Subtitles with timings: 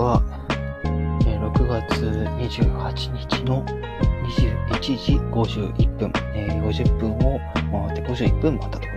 [0.00, 2.06] 6月
[2.38, 3.62] 28日の
[4.70, 7.38] 21時51分、え50分を
[7.70, 8.89] 回って51分回ったと。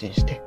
[0.00, 0.39] ご安心して、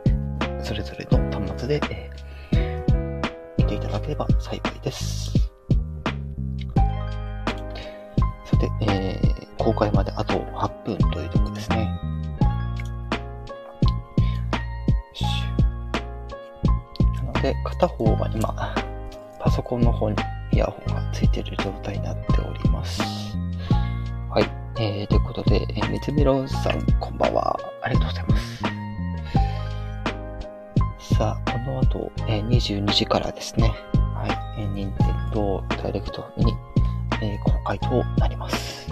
[37.74, 38.90] えー公開となります。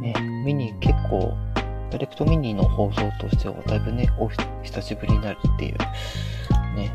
[0.00, 0.14] ね、
[0.44, 1.34] ミニ結構、
[1.90, 4.28] ダイレクトミニの放送としてはだいぶね、お
[4.62, 5.78] 久しぶりになるっていう、
[6.76, 6.92] ね、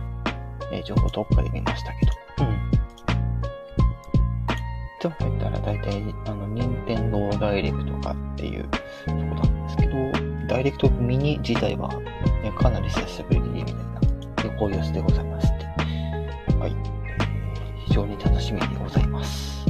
[0.83, 2.11] 情報どっかで見ましたけど。
[2.39, 2.71] うん。
[5.01, 9.93] でも言ったら大体、あの、任天堂ダイレクトかっていうとこなんですけど、
[10.47, 11.89] ダイレクトミニ自体は、
[12.43, 13.75] ね、かなり久しぶりにみたい
[14.49, 15.65] な、こういう様子でございまして、
[16.55, 16.75] はい、
[17.85, 19.65] 非常に楽しみでございます。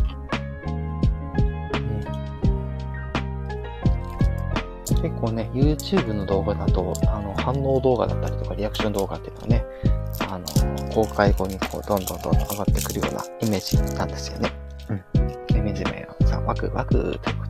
[5.21, 9.65] うん結構ね、YouTube の動画だと、あの、反応動画だったりとか、リアクション動画っていうのはね、
[10.29, 10.45] あの、
[10.93, 14.51] 公開後にこう、どんどんどんどん上がってくるようなイメージなんですよね。
[14.89, 15.03] うん。
[15.55, 17.48] え、みずめろさん、ワクワクということ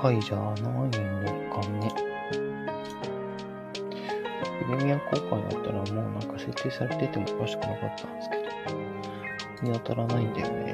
[0.00, 0.90] 回じゃないの
[1.50, 1.92] かね。
[4.66, 8.36] プレミア公開だったらもうなんか設定されててもおかしくなかったんですけ
[8.72, 8.78] ど、
[9.62, 10.69] 見当たらないんだよね。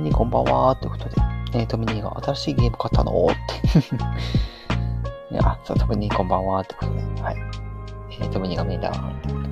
[0.00, 1.16] ミニーこんばんはということで、
[1.52, 3.26] えー、トミニーが新しいゲーム買ったの？
[3.26, 3.34] っ
[3.70, 3.78] て。
[5.34, 7.36] いや、そう、トミニーこんばんはってことで、はい。
[8.18, 9.34] えー、トミニーがメイだーってこと。
[9.34, 9.49] えた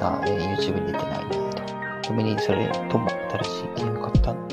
[0.00, 2.02] まだ、えー YouTube に出てないんだけど。
[2.02, 4.32] ちなみにそれとも新しいゲーム買った？
[4.32, 4.48] の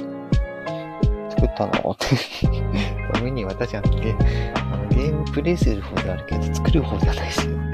[1.30, 1.92] 作ったの？
[1.94, 2.06] って。
[2.16, 2.48] ち
[3.14, 4.16] なみに私はゲ
[4.56, 7.56] あのゲームプレイする方であるけど、作る方ではないですよ。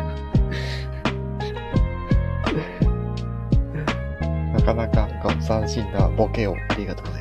[4.54, 7.21] なかなかこう斬新なボケをありがとうござい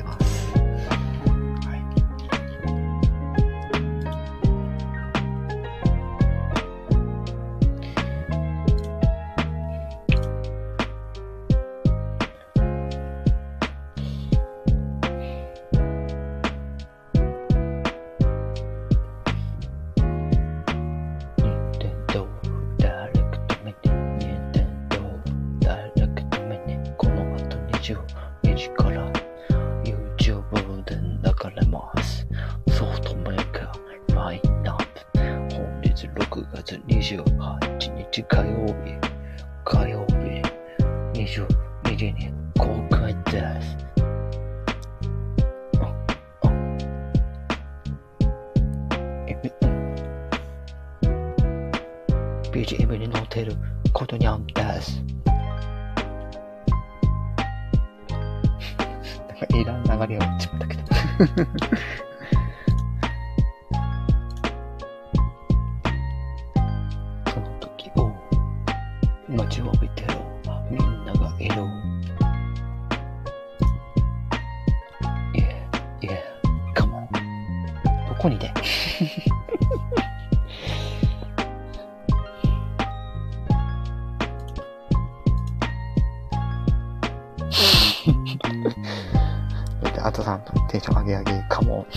[90.11, 91.87] で、あとさんとテンション上げ上げかも。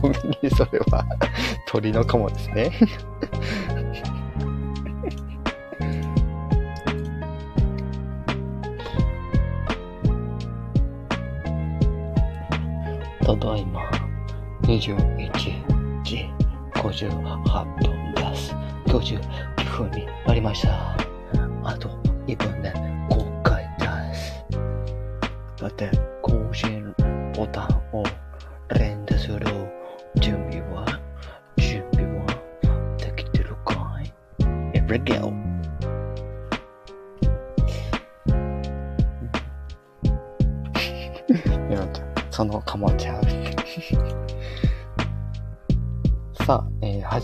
[0.00, 0.08] 特
[0.42, 1.04] にそれは
[1.66, 2.70] 鳥のかもですね。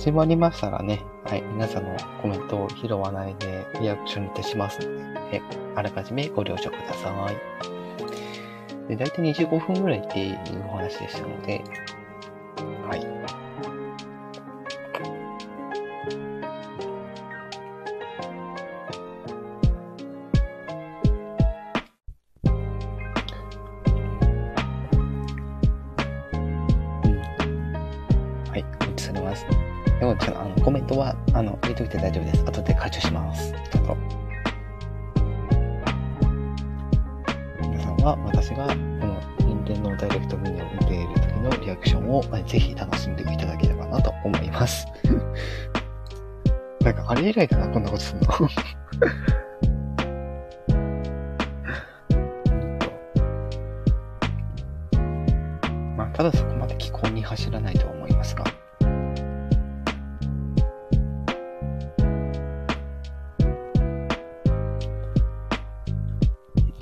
[0.07, 4.85] 始まりましたらね、はい、皆さんのコメントを拾わないでリアクションにてしますの
[5.33, 5.43] で、え
[5.75, 8.89] あらかじめご了承ください。
[8.89, 11.61] で、だいたい25分ぐらいっていうお話でしたので、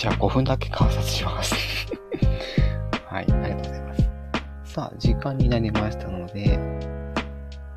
[0.05, 1.55] じゃあ5分だけ観察します。
[3.09, 4.11] はい、ありがとうございます。
[4.75, 6.59] さあ、時間になりましたので、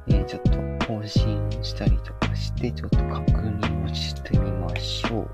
[0.07, 5.29] えーちょっと更新したりとかして、ちょっと確認をしてみましょう。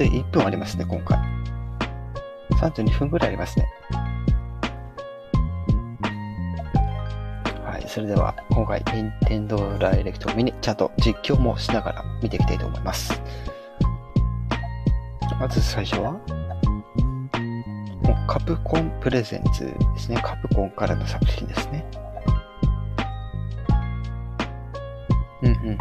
[0.00, 1.18] 31分ありますね、今回。
[2.58, 3.68] 32分ぐらいありますね。
[7.64, 13.20] はい、それでは、今回、Nintendo Direct Mini、ちゃんと実況もしながら見ていきたいと思います。
[15.38, 16.18] まず最初は、
[18.26, 20.18] カプコンプレゼンツですね。
[20.22, 21.84] カプコンからの作品ですね。
[25.42, 25.78] うんうんうん。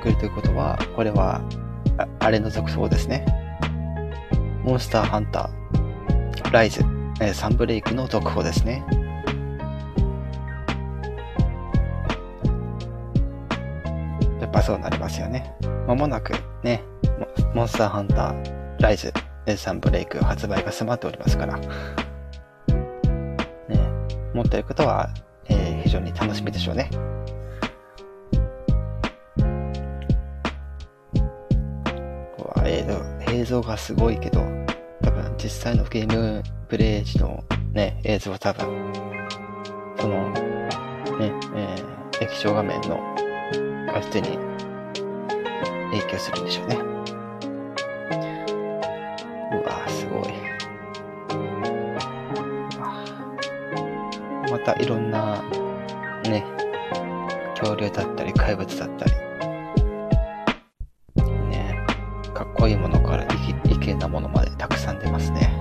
[0.00, 1.40] くるということは、これは、
[1.98, 3.24] ああれの続報ですね。
[4.64, 6.84] モンスターハンター、ライズ、
[7.20, 8.84] えサンブレイクの続報ですね。
[14.40, 15.54] やっぱそうなりますよね。
[15.86, 16.82] まもなくね、
[17.54, 19.12] モンスターハンター、ライズ、
[19.46, 21.68] えサンブレイク発売が迫っておりますから、ね、
[24.34, 25.10] 持っている方は、
[25.48, 26.88] えー非常に楽しみでしょうね。
[33.50, 34.40] 像がすごいけど、
[35.02, 38.92] 多分実際のゲームプレイ時のね、映像は多分、
[39.98, 40.40] その、ね、
[41.56, 43.00] えー液晶画面の
[43.94, 44.38] 画質に
[45.90, 46.76] 影響するんでしょうね。
[49.52, 50.34] うわすごい。
[54.50, 55.42] またいろんな、
[56.24, 56.44] ね、
[57.56, 59.12] 恐竜だったり怪物だったり、
[61.48, 61.86] ね、
[62.34, 62.99] かっこいいもの
[63.94, 65.52] から異異形なものまでたくさん出ますね。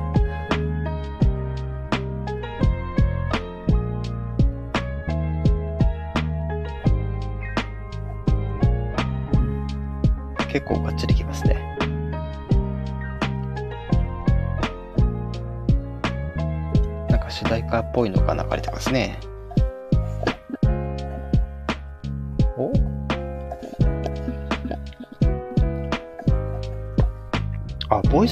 [10.52, 11.56] 結構がっちりきますね。
[17.08, 19.20] なんか主題歌っぽいのが流れてますね。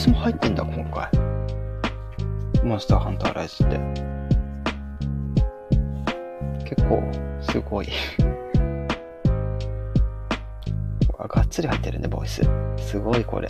[0.07, 1.09] スも入ってんだ、今回。
[2.63, 3.77] モンスターハンターライズって。
[6.63, 7.03] 結構、
[7.41, 7.89] すごい。
[11.19, 12.41] あがっつり入ってるね、ボイス。
[12.77, 13.49] すごい、これ。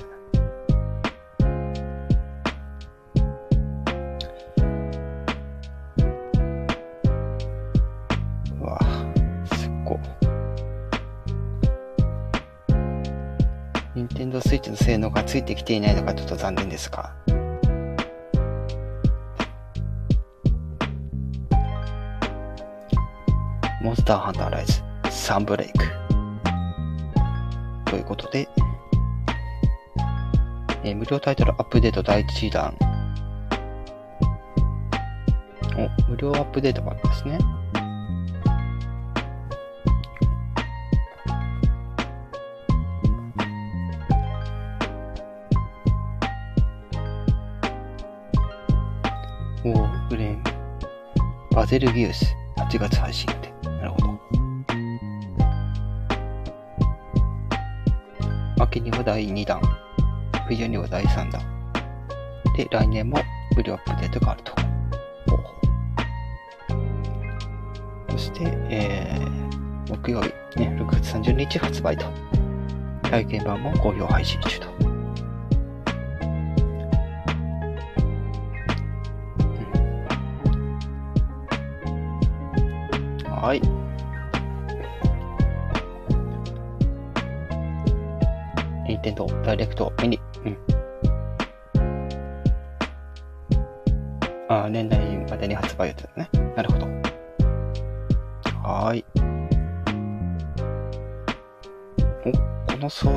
[15.28, 17.14] ついてきていないのがちょっと残念ですが。
[23.82, 25.86] モンスターハンターライズサンブレイク。
[27.86, 28.48] ということで、
[30.84, 32.74] えー無料タイトルアップデート第1弾。
[35.78, 37.57] お、無料アップデートがあるんですね。
[51.68, 53.52] ゼルギウス、8月配信って。
[53.68, 54.18] なるほど。
[58.64, 59.62] 秋には第2弾、
[60.48, 61.42] 冬には第3弾。
[62.56, 63.20] で、来年も
[63.58, 64.54] 無料アップデートがあると。
[68.12, 72.06] そして、えー、木曜日、ね、6月30日発売と。
[73.02, 74.87] 体験版も好評配信中と。
[83.48, 83.62] はい。
[88.86, 90.20] 任天堂ダイレクトミニ。
[90.44, 90.58] うん。
[94.50, 95.00] ああ、年内
[95.30, 96.30] までに発売予定だね。
[96.58, 96.88] なるほど。
[98.68, 99.06] はーい。
[102.26, 102.32] お、
[102.74, 103.14] このそう、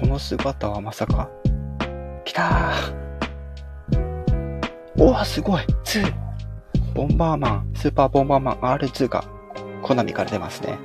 [0.00, 1.28] この姿はまさか。
[2.24, 4.06] 来たー
[4.98, 6.14] おわ、すごい !2!
[6.94, 9.35] ボンバーマン、スーパーボンバーマン R2 が、
[9.86, 10.80] コナミから出ますね。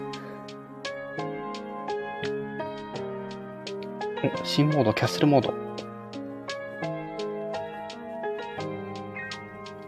[4.23, 5.51] お新モード、キャッスルモード。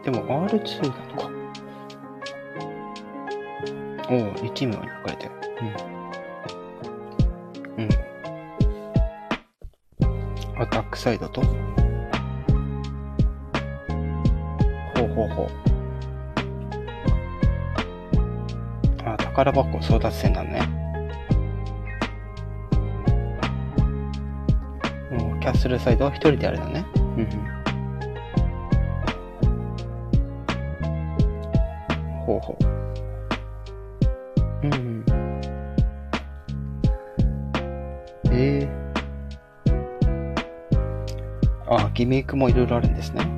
[0.04, 1.30] でも R2 なのか。
[4.10, 5.32] おお、2チームに分かれてる。
[7.78, 7.84] うん。
[7.84, 7.86] う
[10.58, 10.60] ん。
[10.60, 11.44] アタックサイドと？
[19.34, 20.62] 宝箱争奪戦だね。
[25.36, 26.86] う、キャッスルサイドは一人でやるのね。
[26.96, 27.28] うん。
[32.26, 32.66] ほうほう。
[34.64, 35.06] うんうん。
[38.32, 38.84] ええ
[41.68, 43.33] あ、ギミックもいろいろあるんですね。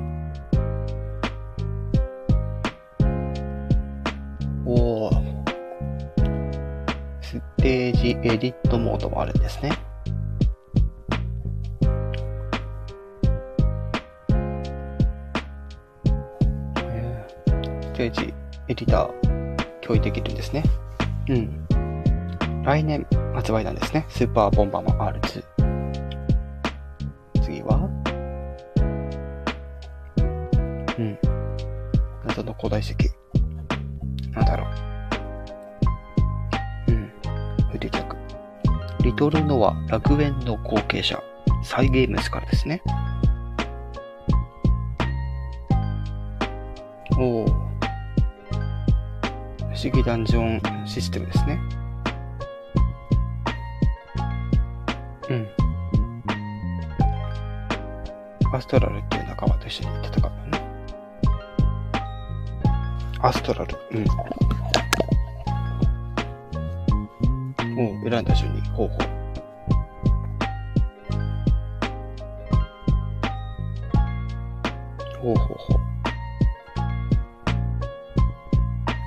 [8.96, 9.70] ディットモードもあるんですね。
[16.78, 18.34] えーステージ
[18.68, 19.10] エディター
[19.80, 20.64] 共有できるんですね。
[21.28, 21.66] うん。
[22.64, 24.06] 来年発売なんですね。
[24.08, 25.44] スーパーボンバーマン R2。
[27.42, 27.88] 次は？
[30.98, 31.18] うん。
[32.26, 32.94] 謎の古代石。
[34.32, 34.85] なんだろう。
[39.16, 41.18] トルノア楽園の後継者。
[41.62, 42.82] サイゲームスからですね。
[47.18, 47.46] おお。
[47.46, 47.52] 不
[49.74, 51.58] 思議ダンジョンシステムですね。
[55.30, 55.48] うん。
[58.52, 60.60] アストラルっていう仲間と一緒に戦うのね。
[63.22, 63.78] アストラル。
[63.92, 64.45] うん。
[68.08, 68.98] 選んだ順に方法。
[75.20, 75.86] ほうほうほう。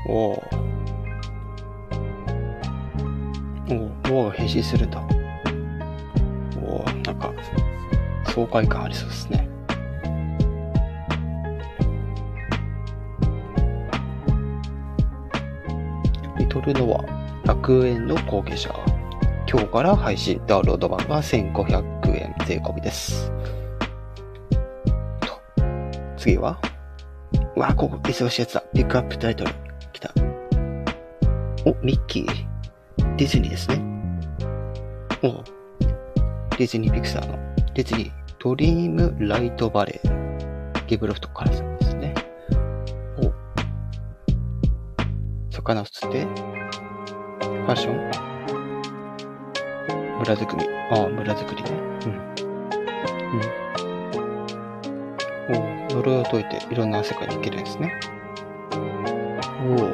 [0.10, 0.44] おお。
[4.12, 5.02] おお、が変身するんだ。
[6.62, 7.32] おお、なんか、
[8.34, 9.48] 爽快感ありそうですね。
[16.38, 17.29] リトルノア、
[17.70, 18.74] 楽園の後継者。
[19.48, 23.32] 今日から配信、ダウンロード版は1500円税込みです。
[26.18, 26.60] 次は
[27.56, 28.64] うわ、ここ、忙しいやつだ。
[28.74, 29.52] ピックアップタイトル。
[29.94, 30.12] 来た。
[31.64, 33.16] お、ミッキー。
[33.18, 33.80] ディズニーですね。
[35.22, 35.44] お
[36.58, 37.38] ディズニーピクサーの。
[37.76, 40.86] ディズニー、ドリームライトバレー。
[40.88, 42.16] ゲブロフトからさんですね。
[43.20, 43.32] お
[45.52, 47.96] 魚を釣って、ァッション？
[50.20, 50.66] 村づくり。
[50.92, 51.70] ああ、村づくりね。
[51.70, 52.12] うん。
[55.56, 55.88] うん。
[55.88, 57.94] 呪いを解いていろんな世界に行けるんですね。
[58.74, 58.78] お
[59.84, 59.90] お。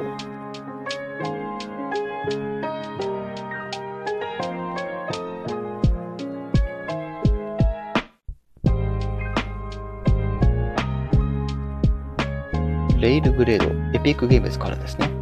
[12.99, 13.65] レイルグレード、
[13.97, 15.13] エピックゲームズからですね。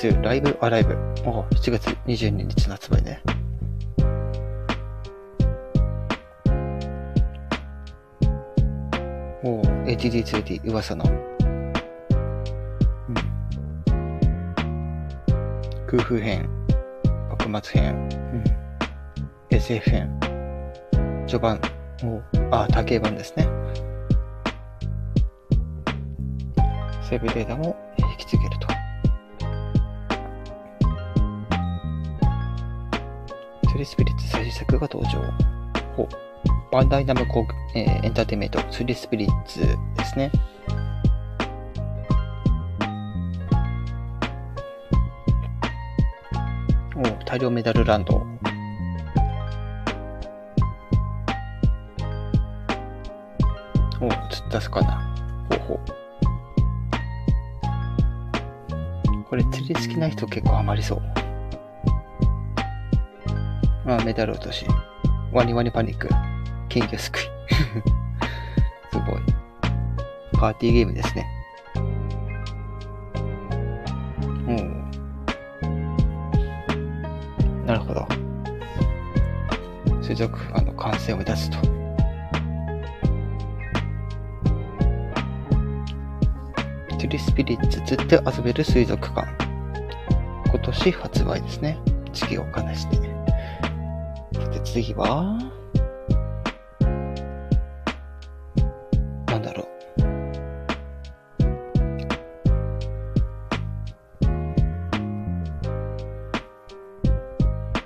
[0.00, 0.94] スライブ・アライブ。
[1.26, 3.22] お7月22日の発売ね。
[9.44, 11.08] ATD2D 噂の、う
[13.12, 13.14] ん、
[15.86, 16.48] 空風編、
[17.28, 17.94] 幕末編、
[19.50, 20.18] うん、SF 編、
[21.26, 21.60] 序盤、
[22.02, 22.22] お
[22.56, 23.46] あ、多形版ですね。
[27.02, 27.76] セーブデータも
[34.60, 35.22] 作が登場。
[35.96, 36.06] ほ。
[36.70, 40.30] バンダイナムコ、えー、エンターテイメント、スリースピリッツですね。
[46.94, 48.26] お大量メダルランド。
[54.00, 54.92] お釣った魚。
[55.48, 55.78] ほうほう。
[59.24, 61.09] これ釣り好きな人結構ハマりそう。
[64.04, 64.66] メダル落とし。
[65.32, 66.08] ワニワニパニック。
[66.68, 67.22] 金魚すくい。
[68.92, 69.22] すごい。
[70.32, 71.26] パーティーゲームですね。
[74.48, 74.90] うん。
[77.66, 78.08] なるほど。
[80.00, 81.58] 水族館の完成を目指すと。
[86.98, 89.28] トゥリスピリッツ釣って遊べる水族館。
[90.48, 91.78] 今年発売ですね。
[92.12, 93.19] 時期を兼ねして。
[94.60, 95.38] で、次は、
[99.26, 99.66] なんだろう。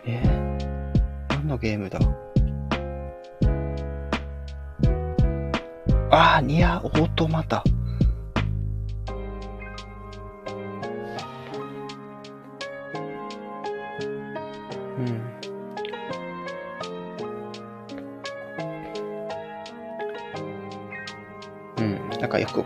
[0.07, 0.23] え？
[1.29, 1.99] 何のゲームだ？
[6.11, 7.65] ああ、ニアオートマタ。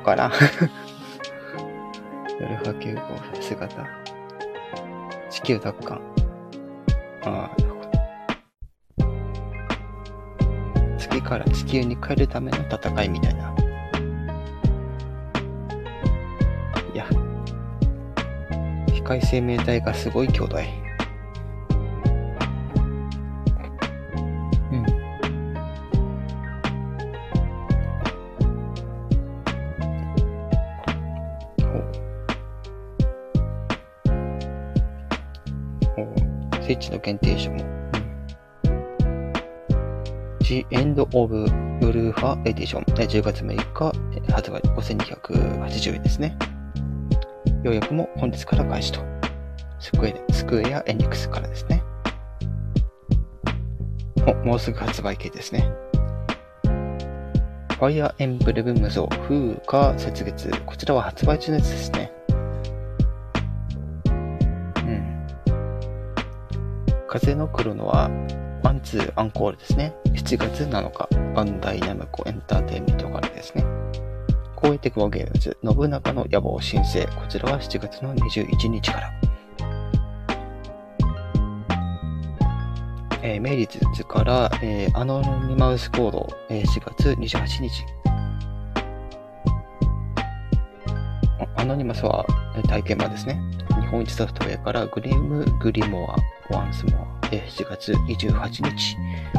[0.09, 0.33] からん。
[0.33, 0.41] アル
[2.57, 3.87] ファ9号姿。
[5.29, 6.01] 地球奪還。
[7.25, 7.91] ああ、なるほど。
[10.99, 13.55] 月から地球に帰るための戦いみたいな。
[16.95, 17.07] いや。
[18.87, 20.88] 機械生命体がすごい兄弟。
[40.99, 41.33] The End of
[41.81, 42.83] Ulfa Edition。
[43.01, 43.93] え10月6日
[44.33, 46.37] 発売5280円ですね。
[47.63, 49.01] 予約も本日から開始と。
[49.79, 51.85] スクエスクエアエニックスからですね。
[54.27, 55.71] お、もうすぐ発売系ですね。
[56.65, 60.51] ファイアーエンブレム無双風化雪月。
[60.67, 62.13] こちらは発売中のやつですね。
[64.79, 65.27] うん。
[67.07, 68.11] 風の黒のは、
[68.63, 69.95] ワンツーアンコールですね。
[70.07, 73.65] 7月7日、バンダイナムコエンターテインメントからですね。
[74.57, 77.07] 公営テクノゲームズ、信長の野望申請。
[77.07, 79.13] こちらは7月の21日から。
[83.23, 87.85] えー、メリツから、えーアノニマウスコード、えー4月28日。
[91.57, 92.25] アノニマスは
[92.69, 93.41] 体験版ですね。
[93.81, 96.09] 日本一ソフトウェアからグリム・グリモ
[96.51, 98.97] ア・ワンスモア、えー7月28日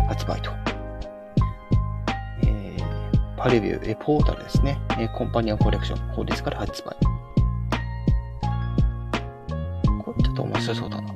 [0.08, 0.52] 発売と。
[2.44, 4.80] えーパレビュー、えーポータルですね。
[4.92, 6.96] えーコンパニオンコレクション、本日から発売。
[10.04, 11.14] これちょっと面白そうだな。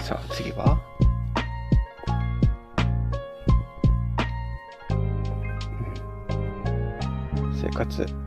[0.00, 0.78] さあ、次は？
[7.60, 8.23] 生活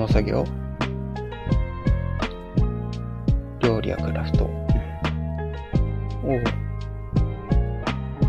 [0.00, 0.46] 農作業。
[3.60, 6.32] 料理やクラフト、うん。
[6.32, 6.42] おう。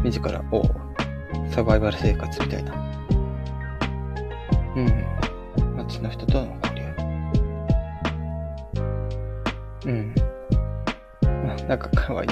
[0.03, 0.63] 自らおう。
[1.49, 2.73] サバイバル生活みたいな。
[4.75, 5.05] うん。
[5.77, 6.83] 街の人との交流。
[9.85, 10.13] うん。
[11.23, 12.29] あなんか可愛い。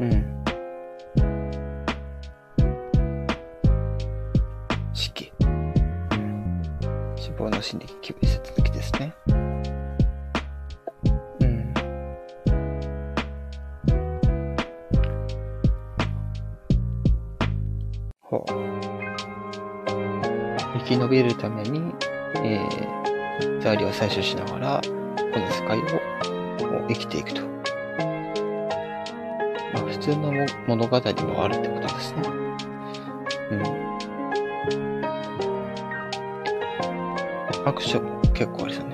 [0.00, 0.37] うん
[7.58, 9.14] 死亡の心理気分接続ですね
[11.40, 11.74] うん
[18.20, 18.50] ほう
[20.78, 21.92] 生き延びるために、
[22.36, 25.82] えー、材料を採取しながらこの世界を
[26.88, 27.42] 生きていくと。
[29.74, 30.32] まあ、普通の
[30.66, 32.22] 物語もあるってことですね。
[33.50, 33.77] うん。
[37.68, 38.92] アクションも結構ありそうね。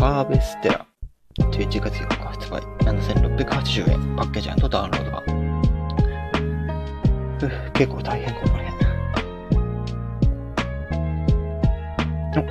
[0.00, 0.84] ハーベステラ。
[1.38, 2.60] 11月4日発売。
[2.80, 4.16] 7680円。
[4.16, 5.22] パッケージダウンロード版。
[7.38, 8.62] ふ結構大変、これ。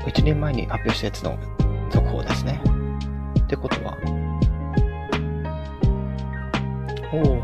[0.09, 1.37] 1年前に発表したやつの
[1.89, 2.61] 続報ですね。
[3.41, 3.97] ってことは、
[7.11, 7.41] おお。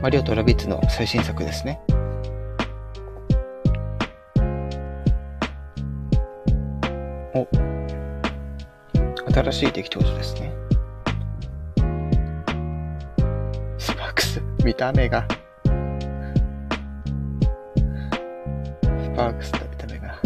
[0.00, 1.82] マリオとラビッツの最新作ですね。
[9.32, 10.52] 新しい出来登場ですね。
[13.78, 15.26] スパークス、見た目が。
[15.26, 15.68] ス
[19.16, 20.20] パークスと見た目が。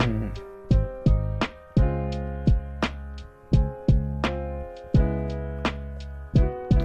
[0.00, 0.32] うん。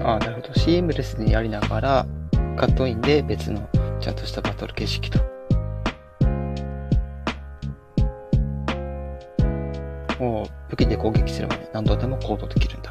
[0.03, 0.53] ああ、なるほど。
[0.55, 2.07] シームレスにやりながら、
[2.57, 5.28] カットインで別のちゃんとしたバトル形式と。
[11.73, 12.88] 何度でも行動できるんだ。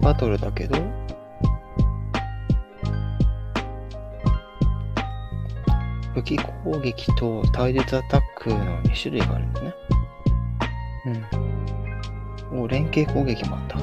[0.00, 0.76] バトルだけど、
[6.14, 9.74] 武器攻撃と対立アタックの2種類があるんだね。
[12.52, 12.62] うん。
[12.62, 13.78] お、連携攻撃もあった。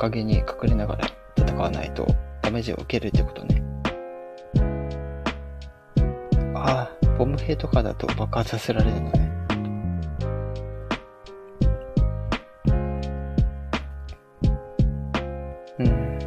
[0.00, 2.06] 陰に隠れながら戦わないと
[2.40, 3.62] ダメージを受けるってことね。
[6.54, 9.30] ああ、ボム兵とかだと爆発させられるのね。
[15.78, 16.18] うん。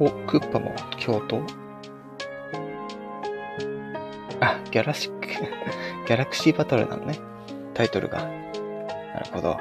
[0.00, 1.42] お、クッパも京都
[4.40, 5.28] あ、ギャラシック、
[6.06, 7.18] ギャラクシーバトルなのね。
[7.74, 8.22] タイトルが。
[8.22, 9.56] なるほど。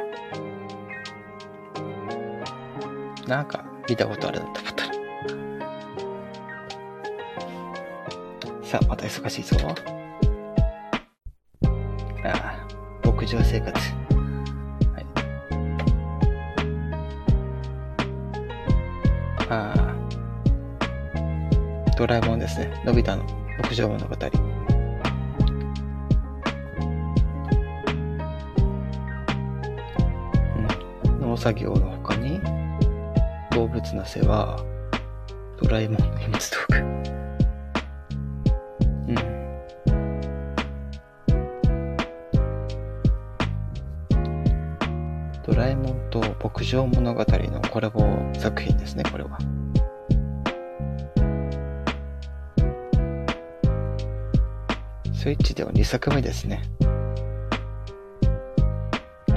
[3.28, 4.94] なんか、見たことあるなと思ったら。
[8.64, 9.58] さあ、また忙しいぞ。
[12.24, 12.68] ああ、
[13.04, 13.72] 牧場生活。
[13.74, 15.06] はい。
[19.50, 19.96] ああ、
[21.98, 22.84] ドラえもんですね。
[22.86, 23.24] のび太の
[23.64, 24.45] 牧場物語。
[31.46, 32.42] 作業の他に
[33.52, 34.66] 動物の世話、
[35.62, 36.78] ドラえもんの秘密道具。
[36.80, 36.82] う
[39.12, 39.16] ん。
[45.46, 48.02] ドラえもんと牧場物語のコラボ
[48.40, 49.38] 作品ですね、これは。
[55.14, 56.64] スイッチでは2作目ですね。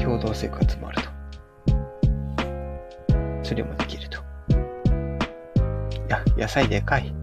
[0.02, 0.97] 共同生活もある
[3.48, 3.54] と。
[3.54, 4.18] それもできると。
[6.06, 7.14] いや、野菜でかい。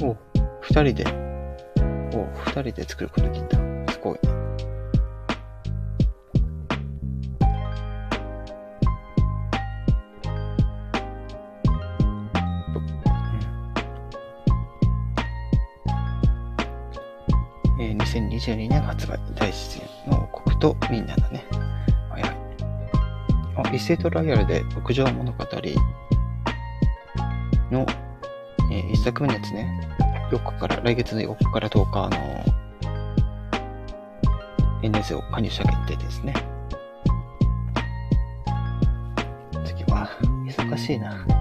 [0.00, 0.16] お、
[0.60, 1.04] 二人で、
[2.14, 3.58] お、二人で作ることできた。
[3.92, 4.18] すごい。
[17.78, 20.15] 2022年発売、大自然の
[20.56, 21.44] 王国とみんなのね。
[22.10, 22.32] はいはい。
[23.68, 25.44] あ、一斉トライアルで牧場物語
[27.70, 27.86] の、
[28.70, 29.80] えー一作目のやつね。
[30.30, 32.16] 4日から、来月の4日から10日、あの、
[34.82, 36.34] NS を加入者決定ですね。
[39.64, 40.08] 次は、
[40.46, 41.35] 忙しいな。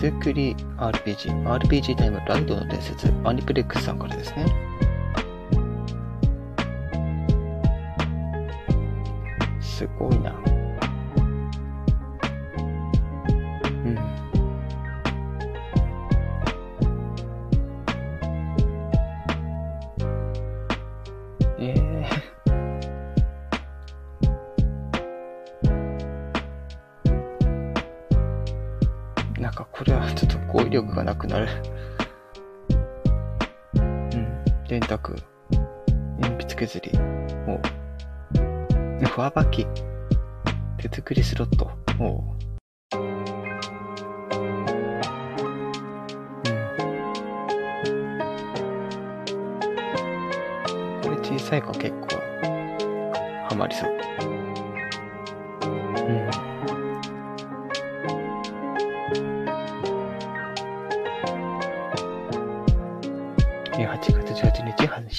[0.00, 4.67] 手作り RPG、RPG タイムライドの伝説、アニプレックスさんからですね。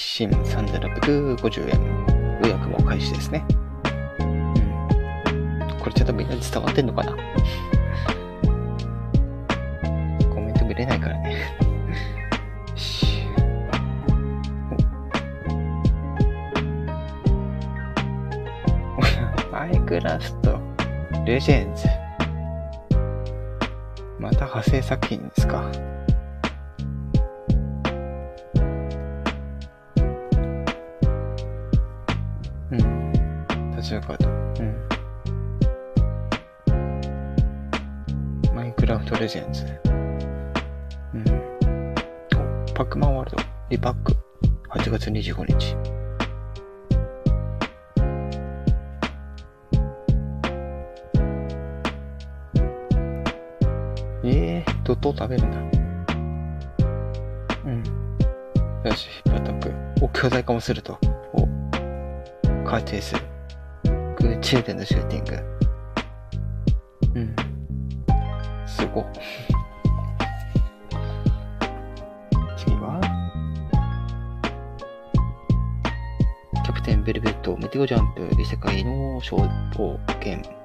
[0.00, 1.78] 発信3650円。
[2.42, 3.44] 予約も開始ですね。
[4.20, 4.54] うん。
[5.78, 7.14] これちょっとみんなに伝わってんのかな？
[10.32, 11.34] コメント見れないからね。
[12.70, 13.26] よし
[19.52, 20.58] マイクラフト、
[21.26, 21.86] レジェンズ。
[24.18, 25.70] また派生作品ですか。
[55.00, 55.58] と食べるんだ。
[57.64, 57.82] うん。
[58.84, 59.72] よし、バトク。
[60.02, 60.98] お、巨大化もすると。
[61.32, 61.48] お、
[62.64, 63.22] 回転する。
[64.16, 65.60] 空中でのシューティング。
[67.14, 67.36] うん。
[68.66, 69.06] すご。
[72.56, 73.00] 次は、
[76.64, 79.36] キャプテンベルベット、メテオジャンプ、異世界の小
[79.74, 80.59] 冒険。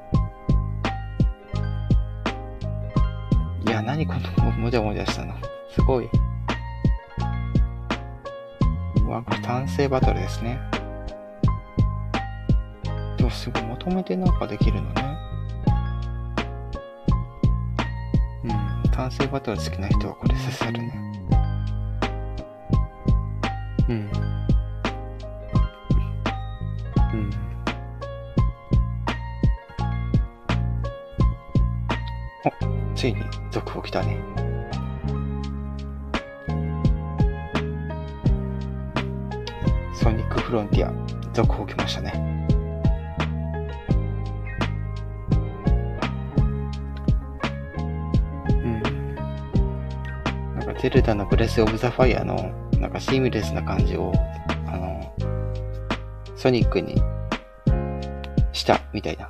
[3.95, 5.34] 何このもじゃもじゃしたの。
[5.73, 6.10] すごい。
[9.05, 10.60] うわ、これ単性バトルですね。
[13.15, 15.17] でもすごいまとめてなんかできるのね。
[18.43, 18.47] う
[18.88, 21.01] ん、単性バトル好きな人はこれ刺さるね。
[23.88, 23.95] うん。
[23.95, 24.12] うん。
[32.95, 34.17] ついに続報来たね。
[39.93, 40.93] ソニックフロンティア、
[41.34, 42.13] 続報来ましたね。
[48.47, 48.81] うん。
[50.58, 52.36] なんか、ゼルダのブレス・オブ・ザ・ファイアの、
[52.79, 54.13] なんかシームレスな感じを、
[54.67, 55.13] あの、
[56.38, 56.95] ソニックに
[58.53, 59.29] した、みたいな。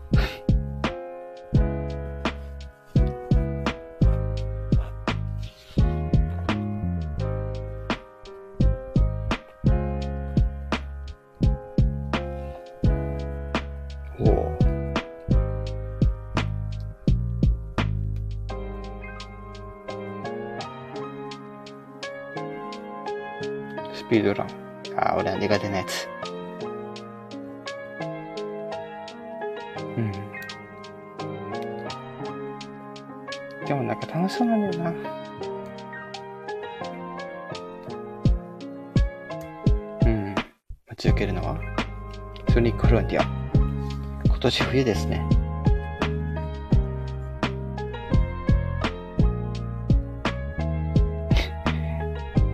[44.76, 45.26] 冬ですね。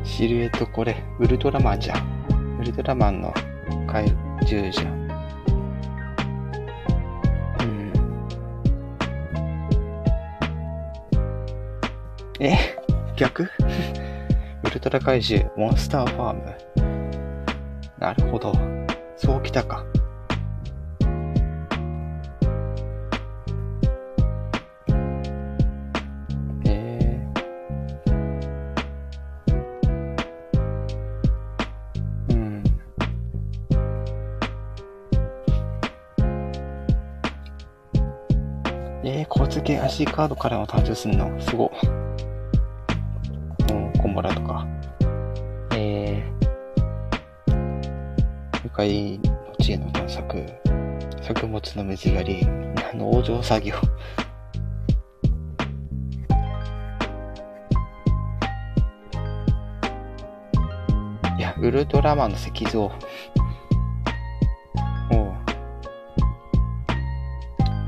[0.05, 2.59] シルエットこれ、ウルトラマンじゃん。
[2.59, 3.33] ウルトラマンの
[3.87, 4.05] 怪
[4.45, 4.93] 獣じゃん。
[7.59, 7.91] うん。
[12.39, 12.55] え
[13.17, 13.49] 逆？
[14.63, 16.43] ウルトラ怪獣、モンスターファーム。
[17.97, 18.53] なるほど。
[19.15, 19.90] そうきたか。
[39.91, 41.39] 交通系 IC カードからも誕生するの？
[41.41, 41.71] すご。
[43.69, 44.65] うん、コンボラとか。
[45.73, 50.45] えー、愉快の知恵の探索。
[51.21, 52.47] 作物の水やり。
[52.93, 53.75] 農場作業。
[61.37, 62.91] いや、ウルトラマンの石像。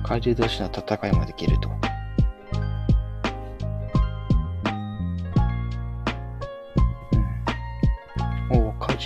[0.03, 1.82] 怪獣同士の戦いもできると。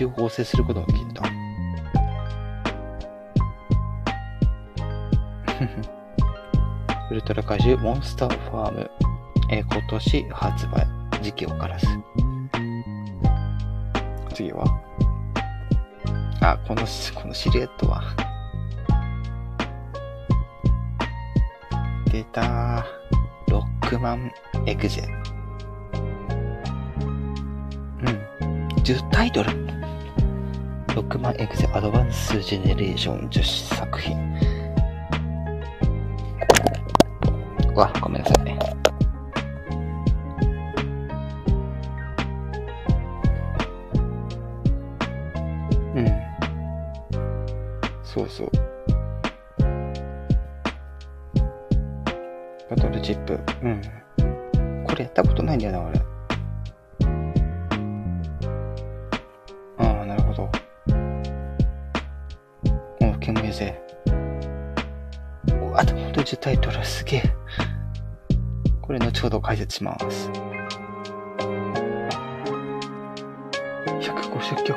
[0.05, 0.13] うん。
[0.13, 1.23] おう、怪獣を合成することができるんだ。
[7.09, 8.91] ウルトラ怪獣モンスターファーム。
[9.49, 10.85] えー今年発売。
[11.21, 11.87] 時期をからず。
[14.33, 14.65] 次は？
[16.41, 16.83] あ、この、
[17.15, 18.03] このシルエットは。
[22.11, 22.85] 出た
[23.47, 24.31] ロックマン
[24.65, 25.01] エグゼ。
[28.01, 28.67] うん。
[28.83, 29.49] 10タイトル。
[31.09, 34.17] クマエグゼアドバンスジェネレーション女子作品。
[37.73, 38.46] わ、ごめんなさい
[69.77, 70.31] します。
[74.01, 74.75] 150曲。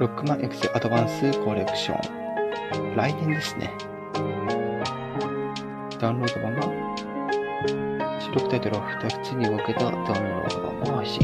[0.00, 2.96] ロックマンエクセアドバンスコレクション。
[2.96, 3.70] 来年ですね。
[6.00, 6.62] ダウンロード版が
[8.20, 11.20] 収録タイトルは2つに分けたダウンロード版を配信。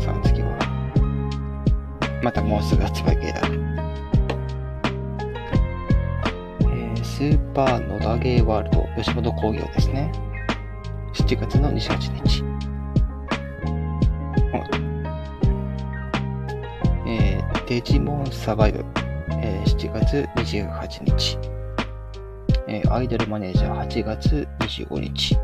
[0.00, 0.48] さあ次は、
[2.22, 3.67] またもうすぐ発売系だ。
[7.64, 10.12] ー、スー野田ゲーワールド吉本工業ですね。
[11.14, 12.44] 7月の28日。
[17.06, 18.84] えー、デジモンサバイブ、
[19.42, 21.38] えー、7月28日。
[22.68, 25.36] えー、アイドルマネージャー8月25日。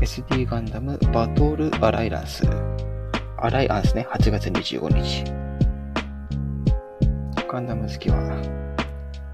[0.00, 2.44] SD ガンダムバトルアライランス。
[3.38, 5.43] アライアンスね、8月25日。
[7.54, 8.16] ガンダム好きは、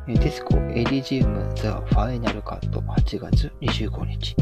[0.06, 4.36] ディスコエリジウムザ・ファイナルカット8月25日。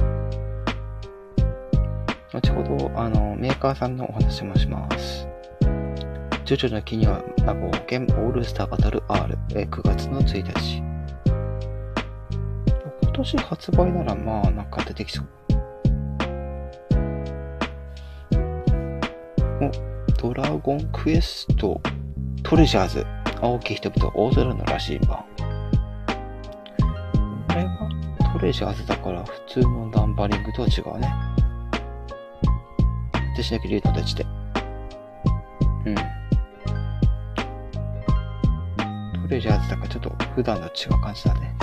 [2.32, 5.28] 後ほど、あの、メーカーさんのお話もします。
[6.44, 10.82] ジョジョの木には冒険オールスターバトル R、9月の1日。
[13.02, 15.26] 今年発売ならまあ、なんか出てきそう。
[19.62, 19.70] お、
[20.20, 21.80] ドラゴンクエスト
[22.48, 23.06] トレジャーズ、
[23.40, 25.24] 青きい人々大空の羅針盤。
[27.48, 27.88] これは
[28.32, 31.08] トレジャーズだから普通のナンバリングとは違うね。
[33.34, 34.26] 私だけリードたちで。
[35.86, 35.94] うん。
[39.22, 41.54] トレジャーズだからちょっと普段と違う感じだね。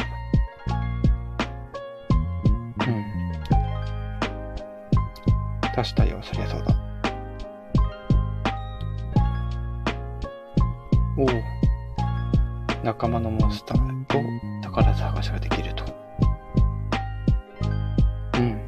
[2.87, 3.05] うん。
[5.75, 6.75] 出したよ、そりゃそうだ。
[11.17, 11.54] おお。
[12.85, 14.19] 仲間のモンスターと
[14.61, 15.83] 宝探しができると。
[18.37, 18.61] うん。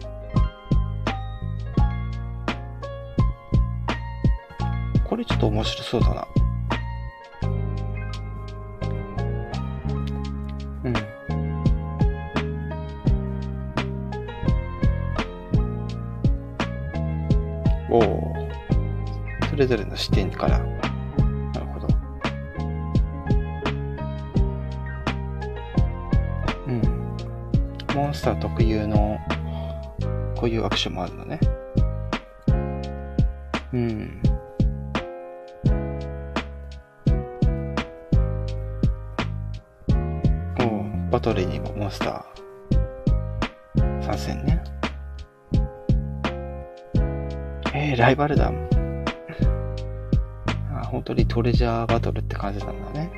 [5.08, 6.28] これちょっと面白そうだな。
[10.84, 10.96] うん。
[17.92, 18.34] おお。
[19.48, 20.77] それぞれの視点から。
[28.28, 29.18] モンスター特有の
[30.36, 31.40] こういうアクションもあるのね。
[33.72, 34.22] うん。
[40.60, 44.62] おうバトルにもモンスター参戦ね。
[47.74, 48.52] えー、ライバルだ。
[50.74, 53.10] あ、本当にトレジャーバトルって感じなんだね。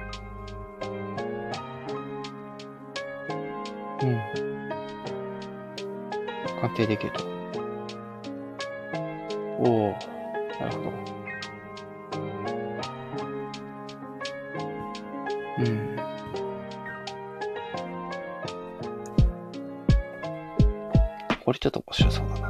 [6.70, 7.26] 鑑定できると。
[9.60, 9.92] おお
[10.60, 10.92] なるほど。
[15.60, 16.00] うん。
[21.44, 22.49] これちょっと面白そうだな。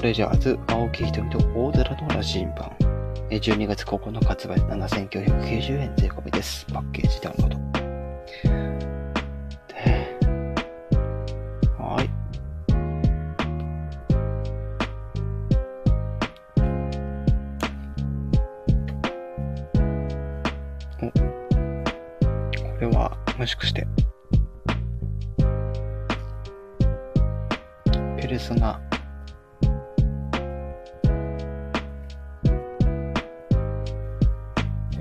[0.00, 2.74] トレジャーズ青木瞳と大空の羅針盤。
[3.28, 6.64] えー12月9日発売7990円税込みです。
[6.72, 7.59] パッケージダウンロード。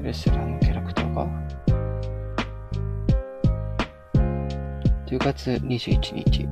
[0.10, 1.28] ペルソナのキャラクターが、
[5.06, 6.48] 10月21日、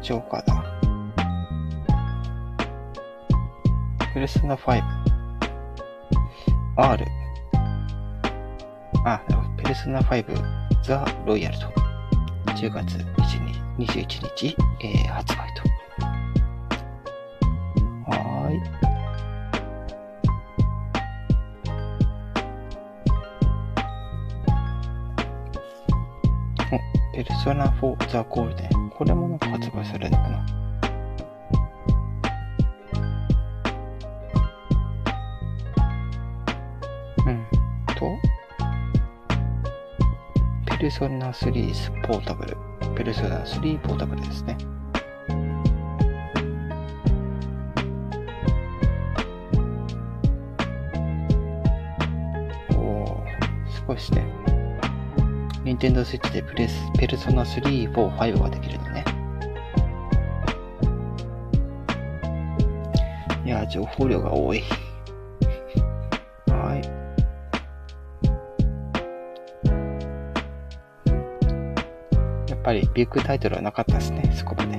[0.00, 0.64] ジョーカーだ。
[4.14, 4.82] ペルソナ5。
[6.76, 7.06] R。
[9.04, 9.20] あ、
[9.58, 10.24] ペルソナ5
[10.82, 11.66] ザ・ロイヤルと。
[12.56, 13.15] 10月
[13.78, 14.06] 21
[14.36, 15.62] 日、えー発売と。
[18.10, 18.60] はーい。
[26.72, 28.90] お、ペルソナ4ザ・ゴールデン。
[28.90, 30.46] これもなんか発売されるのかな？
[37.26, 37.46] うん。
[37.94, 38.18] と、
[40.64, 42.56] ペルソナ3ポータブル。
[42.96, 44.56] ペルソナ3ポータブルですね。
[52.70, 54.26] おー、すごいですね。
[55.62, 59.04] ニンテンドースイッチでプレス、ペルソナ3、4、5ができるのね。
[63.44, 64.54] いや、情報量が多。
[64.54, 64.62] い。
[72.76, 74.76] りビッグタイトルはなかったですね、そこまで。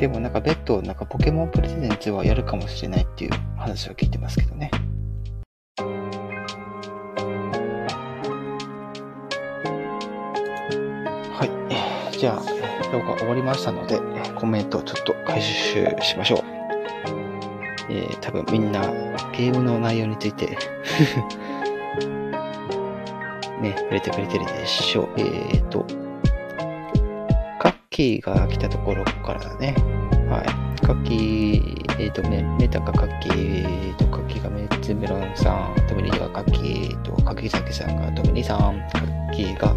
[0.00, 4.70] でもなんか別途なんかポケモンプレゼンツはやるかもしれないっていう話は聞いてますけどね。
[11.34, 11.44] は
[12.10, 12.16] い。
[12.16, 14.00] じゃあ、動画終わりましたので、
[14.36, 16.44] コメントをちょっと回収しましょう。
[17.90, 18.80] えー、多分みんな
[19.32, 20.56] ゲームの内容について
[23.60, 25.08] ね、触れてくれてるでしょう。
[25.18, 25.84] えーと、
[27.58, 29.74] カッキーが来たところからだね。
[30.28, 30.86] はい。
[30.86, 39.74] カッキー、えーと、メメタカカッキーと、カッキーがメッツメロンさん、トミニがカッキーと、カキザキさんがトミニさん、カッキーが、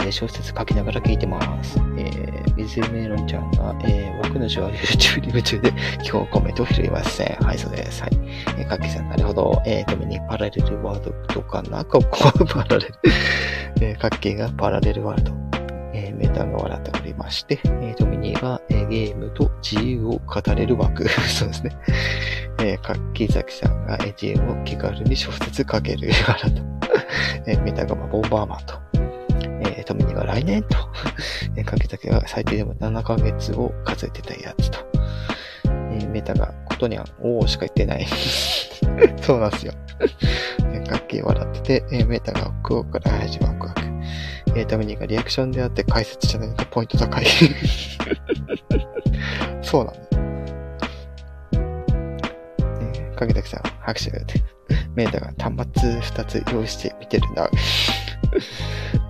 [0.00, 1.78] えー小説書きながら聞いてます。
[1.96, 5.72] えー、水メロンちゃんが、えー、僕の手話 YouTube に夢中で
[6.08, 7.36] 今日コメントを拾いません。
[7.44, 8.02] はい、そうです。
[8.02, 8.10] はい。
[8.58, 9.62] えー、カッキーさん、なるほど。
[9.66, 11.84] えー、トミニパラレルワールドとかな？
[11.84, 12.94] ここはパラレル。
[13.80, 15.32] えー、カッキーがパラレルワールド。
[15.92, 21.08] えー、メタが笑っておりまして、えー、トミニーが、えー、ゲームと自由を語れる枠。
[21.28, 21.70] そうですね。
[22.58, 26.62] えー、カッキーザキさんが、えー、ゲームを気軽に小説書ける笑と。
[27.46, 28.93] えー、メタがまボンバーマンと。
[29.84, 30.78] えー、トミニが来年と。
[31.64, 34.78] かけたけが最低でも7ヶ月を数えてたやつと。
[35.66, 38.06] えー、メタがことには、おーしか言ってない。
[39.20, 39.72] そうなんですよ。
[40.88, 43.82] かっけー笑ってて、えー、メタが奥奥から始まるワクワク。
[44.56, 47.26] えー、トミニがリアクションであって解説じゃないのがポイント高い。
[49.62, 49.96] そうなの。
[51.52, 54.53] えー、かけたきさん、拍手が出て。
[54.94, 57.48] メーターが端末2つ用意して見てるな。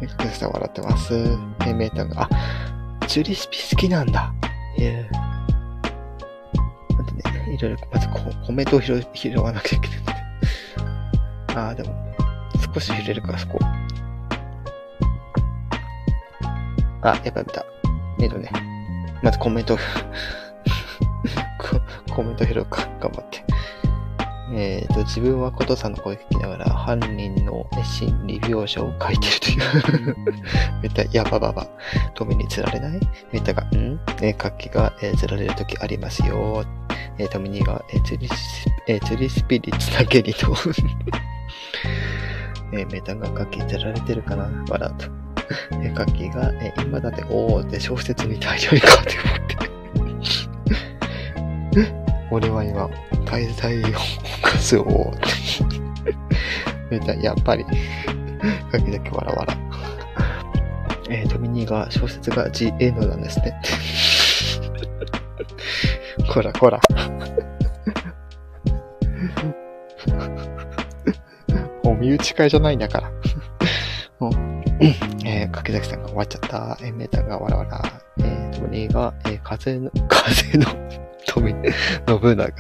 [0.01, 1.15] えかけたきさん笑ってます。
[1.15, 2.29] えー、メータが、
[3.01, 4.33] あ、チュリスピ好きなんだ。
[4.79, 5.17] えー、
[6.97, 9.99] 待ってね、いろいろ、まずこコメントを拾拾わなきゃいけない。
[11.57, 11.95] あー、でも、
[12.75, 13.59] 少し触れるか、そこ。
[17.03, 17.65] あ、やっぱ見た。
[18.21, 18.51] えっとね、
[19.23, 19.79] まずコメント
[22.15, 23.45] コメント拾うか、頑張って。
[24.53, 30.17] えっ、と、自分はことさんの声聞きながら犯人の心理描写を書いてるという。
[30.83, 31.67] メタ、やばばば。
[32.15, 33.01] トミに釣られない？
[33.33, 33.99] メタが、ん？
[34.21, 36.63] えー、活気が、えー釣られるときありますよ。
[37.19, 40.55] えー、トミニが、えー釣りス、えー釣りスピリッツだけにと。
[42.75, 44.51] えーメタが活気釣られてるかな？
[44.69, 45.07] 笑うと。
[45.73, 49.55] えー、カッキーが、えー今だって、おーって小説に大量に書いて持って。
[52.31, 52.89] 俺は今、
[53.35, 53.87] 滞在を
[54.43, 55.13] 犯すを、
[56.91, 57.65] みたいやっぱり、
[58.71, 59.57] カッキだけわらわら。
[61.11, 63.61] えー、ドミニーが小説が GN なんですね。
[66.33, 66.81] こらこら。
[71.83, 73.11] もう身内会じゃないんだから。
[74.21, 74.33] もう
[75.27, 76.79] えー、柿崎さんが終わっちゃった。
[76.81, 77.83] えー、メーターがわらわら。
[78.19, 80.67] えー、トニーが、えー、風の、 風の、
[81.27, 81.57] 富、 信
[82.07, 82.55] 長。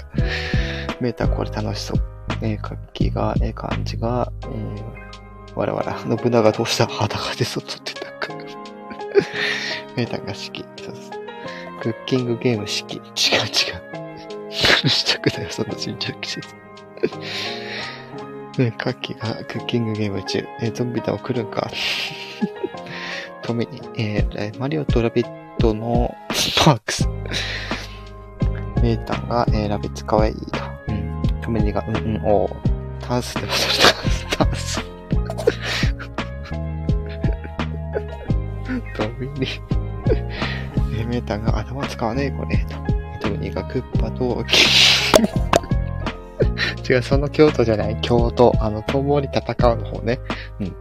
[1.00, 2.02] メーターこれ楽しそう。
[2.42, 5.98] えー、カッキーが、えー、漢字が、えー、わらわら。
[6.18, 8.34] 信長どうした裸で外ってたか。
[9.96, 10.64] メーターが式。
[10.82, 11.10] そうです。
[11.80, 12.96] クッキングゲーム式。
[12.96, 13.42] 違う違
[14.48, 14.50] う。
[14.50, 16.54] したくないよ、そんな新着季節。
[18.58, 20.46] ね、カッキーがクッキングゲーム中。
[20.60, 21.70] えーゾンビだを来るんか。
[23.42, 27.08] トミに、えーマリオとラビットのスパークス。
[28.84, 30.42] メータンが、えーラビッツかわいいと。
[30.88, 31.22] うん。
[31.40, 32.54] トミニが、うんうん、おー
[33.00, 33.72] タンスでもそれ
[34.36, 34.84] タンス。
[38.94, 39.46] トミニ。
[41.00, 42.58] えメータンが頭使わねえ、これ。
[42.58, 42.74] と。
[43.26, 44.44] トミニがクッパと、
[46.86, 48.52] 違う、その京都じゃない、京都。
[48.60, 50.20] あの、共に戦うの方ね。
[50.60, 50.66] うん。
[50.66, 50.74] ちょ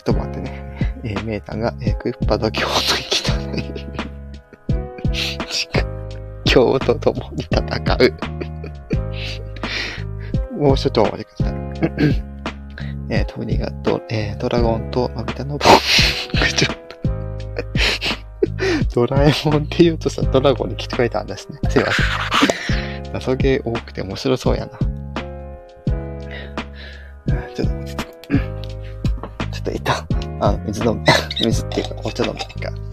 [0.00, 1.02] っと待ってね。
[1.04, 2.78] え、メータンが、えー、クッパと京都行
[3.10, 3.87] きたい。
[6.58, 7.60] 氷と共に戦
[7.94, 8.14] う
[10.58, 11.54] もうちょっとお待ちください。
[13.10, 15.64] えー、トミニガと、えー、ドラゴンと、マビタのボ。
[18.92, 21.58] ドラえもんって言うとさ、ドラゴンに来てくれたんですね。
[21.70, 23.12] すいません。
[23.12, 24.72] 謎ゲー多くて面白そうやな。
[27.54, 28.02] ちょっと、ちょ
[29.60, 30.04] っと一旦、
[30.40, 31.04] あの、水飲め、
[31.44, 32.87] 水っていうか、お茶飲めか。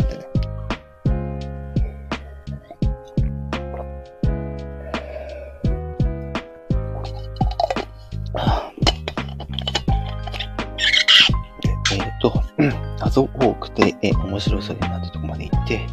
[14.36, 15.88] 面白そうやなってとこまで行って、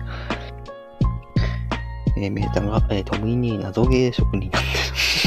[2.16, 5.22] えー、メータが、えー、トミー謎ゲー職人なんです。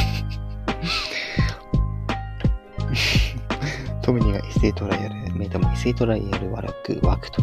[4.01, 7.41] トミニが異性トライアル、メータも異性トライアルワーク、ワクと、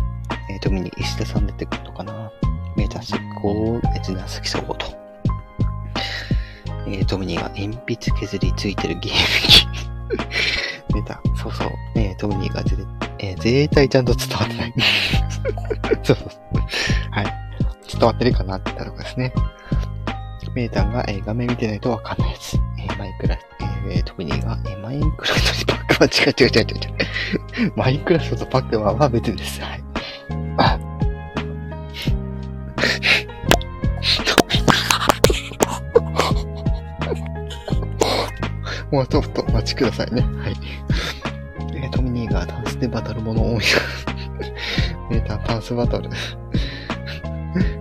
[0.50, 2.30] えー、トミニー石田さん出てくるのかな
[2.76, 4.76] メータ執行、別な好きそうと。
[6.86, 9.12] えー、トミニーが鉛筆削りついてるゲー
[10.10, 10.92] ム機。
[10.92, 12.76] メータ、そうそう、えー、トミニーがぜ、
[13.22, 14.74] えー、絶対ちゃんと伝わってない。
[16.02, 16.28] そ うそう。
[17.12, 17.26] はい。
[17.90, 19.32] 伝わってるかなって言ったとこですね。
[20.54, 22.56] メータンが、えー画面見てないとわかんないやつ。
[22.78, 23.38] えーマイクラ、
[23.88, 26.64] えー、トミニーが、えーマインクラフトにパックマン、違う違う違う
[27.64, 27.72] 違う。
[27.76, 29.60] マインクラフトとパックマンは別です。
[29.62, 29.82] はい。
[30.58, 30.78] あ
[38.90, 40.20] もうちょっとお待ちくださいね。
[40.22, 40.54] はい。
[41.92, 43.64] トミニーがダンスでバトルもの多い。
[45.10, 46.08] メーターダンスバトル。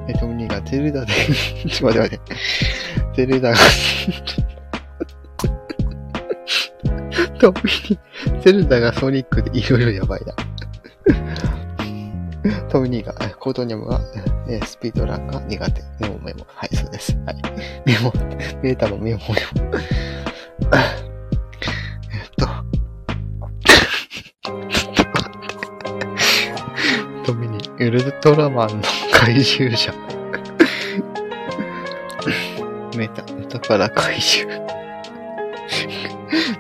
[0.08, 1.14] えトミニーがゼルダで、
[1.70, 2.36] ちょっと待って待って。
[3.16, 3.58] ゼルダが、
[7.40, 10.34] トミニー、ゼルダがソニックでいろいろやばいな。
[12.70, 14.02] トミニーが、えコートニャムが、
[14.50, 15.82] えスピードランが苦手。
[16.00, 16.46] メモメモ。
[16.48, 17.18] はい、そうです。
[17.26, 17.42] はい。
[17.86, 18.14] メモ、
[18.62, 19.78] メータのメモメモ。
[27.82, 29.92] ウルトラマンの怪獣者。
[32.96, 34.68] メータ、から怪獣。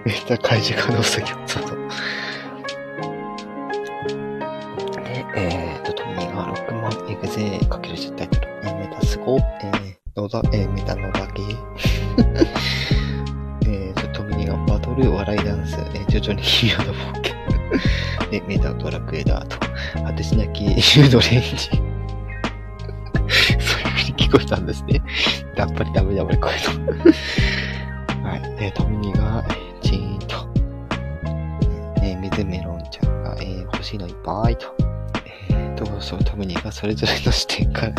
[0.03, 1.78] メタ怪獣可能性が、そうそう。
[5.03, 8.47] で、えーと、トミーが6万エグゼかける10タイトル。
[8.63, 11.43] えーメタスコ、えー、野田、えー、メータ野田系。
[13.69, 17.36] えーと、トミーがバトル、笑いダンス、えー、徐々にヒーローの冒険。
[18.32, 19.57] で、メタドラクエダーと、
[20.05, 21.57] 果てしなきシュードレンジ。
[21.57, 25.01] そういう風に聞こえたんですね。
[25.57, 26.86] やっぱりダメだ、俺、こういう
[28.23, 28.29] の。
[28.29, 28.41] はい。
[28.59, 29.43] え、トミニが、
[29.82, 30.47] チーンと。
[32.01, 34.73] えー、水メロンちゃんが、えー、欲しいのいっぱいと。
[35.49, 37.93] えー、どうそう、トミニがそれぞれの視点から、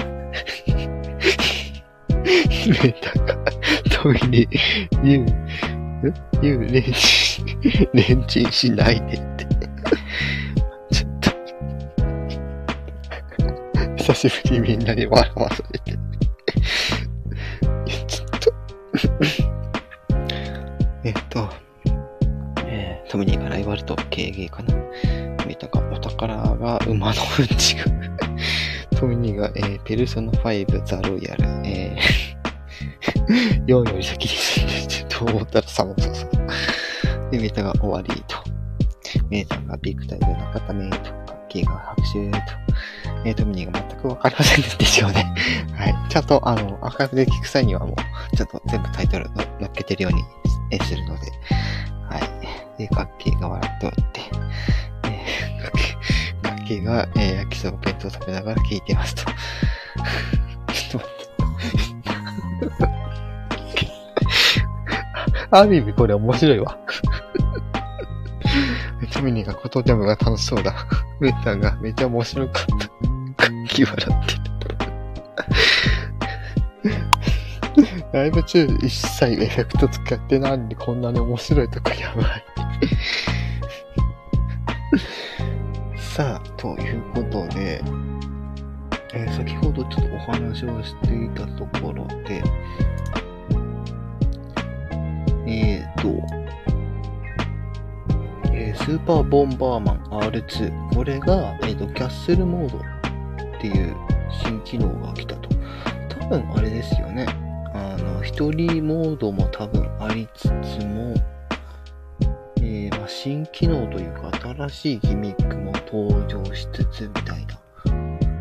[2.83, 3.37] メタが、
[4.03, 4.49] トミニ、
[5.03, 5.35] ユー、
[6.43, 7.47] ユー、レンチン、
[7.93, 9.52] レンチンしないでって。
[14.15, 15.99] 久しぶりにみんなに笑わされて。
[18.07, 18.53] ちょっと、
[21.05, 21.49] えっと、
[22.67, 24.75] えー、トミニーがライバルと経営かな？
[25.47, 27.85] メタがお宝が馬のうんちが。
[28.99, 36.31] トミニーが、えー、ペルソナ5ザロイヤル、えー、 4より先にと思ったら3もそうそう。
[37.31, 38.37] で、メタが終わりと。
[39.31, 42.72] メーターがビッグタイル中田メイと、ガッキーが拍手と。
[43.25, 45.35] えー、トミニーが全くわかりませんでしょうね。
[45.77, 45.95] はい。
[46.09, 47.95] ちゃんと、あの、アーカイブで聞く際にはも
[48.33, 50.25] う、ちょっと全部タイトルの載っけてるように
[50.71, 51.33] えするので、
[52.09, 52.79] はい。
[52.79, 54.21] で、ガッキーが笑っておって、
[55.05, 59.25] えー、ガッキー、が、えー、焼きそば弁当食べながら聞いてますと。
[59.25, 59.31] ちょっ
[60.93, 61.23] と待って。
[65.51, 66.79] ある意味これ面白いわ。
[69.13, 70.87] トミニーがコトジャムが楽しそうだ。
[71.21, 73.12] メーターがめっちゃ面白かった。
[73.73, 74.35] ガッキー笑って
[74.69, 74.77] る。
[78.13, 82.45] ライブ中一切エフェクト使ってないのにこんなに面白いとかやばい。
[85.97, 87.83] さあ、ということで、
[89.15, 92.43] えー先ほどちょっとお話をしていたところで、
[95.47, 96.09] えーと、
[98.53, 100.95] えースーパーボンバーマン R2。
[100.95, 103.02] これが、えーと、キャッスルモード
[103.63, 103.97] っていう
[104.43, 105.49] 新機能が来たと。
[106.09, 107.27] 多分あれですよね。
[107.73, 111.15] あの、一人モードも多分ありつつも、
[112.57, 117.61] えーまあ、新機能というか新しいギミックも登場しつつみたいな。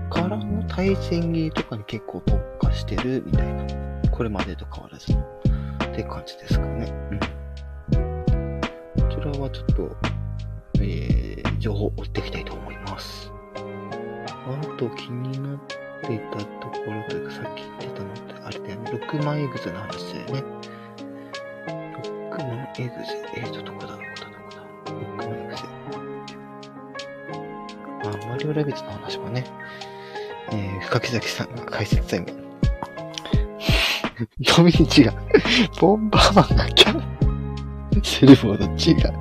[0.09, 3.67] からの対戦技とかに結構特化してるみたいな。
[4.09, 5.19] これまでと変わらずの。
[5.19, 6.91] って感じですかね。
[7.91, 8.61] うん。
[9.07, 9.95] こちらはちょっと、
[10.81, 13.30] えー、情報を追っていきたいと思います。
[14.47, 15.59] あと気になっ
[16.01, 18.91] ていたところというか、さっき言ってたのって、あれだよね。
[18.91, 20.43] 6万エグゼの話だよね。
[22.31, 23.07] 6万エグゼ。
[23.35, 23.87] えーと、どこだ？
[23.87, 24.61] どこだどこだ。
[24.91, 25.61] 6万エグゼ。
[28.03, 29.45] あ、マリオラビッツの話はね、
[30.51, 32.27] えー、深木崎さんが解説タイム。
[34.55, 35.13] ドミニチが、
[35.79, 37.01] ボンバーマンがキャン
[38.03, 39.13] セルボード違う。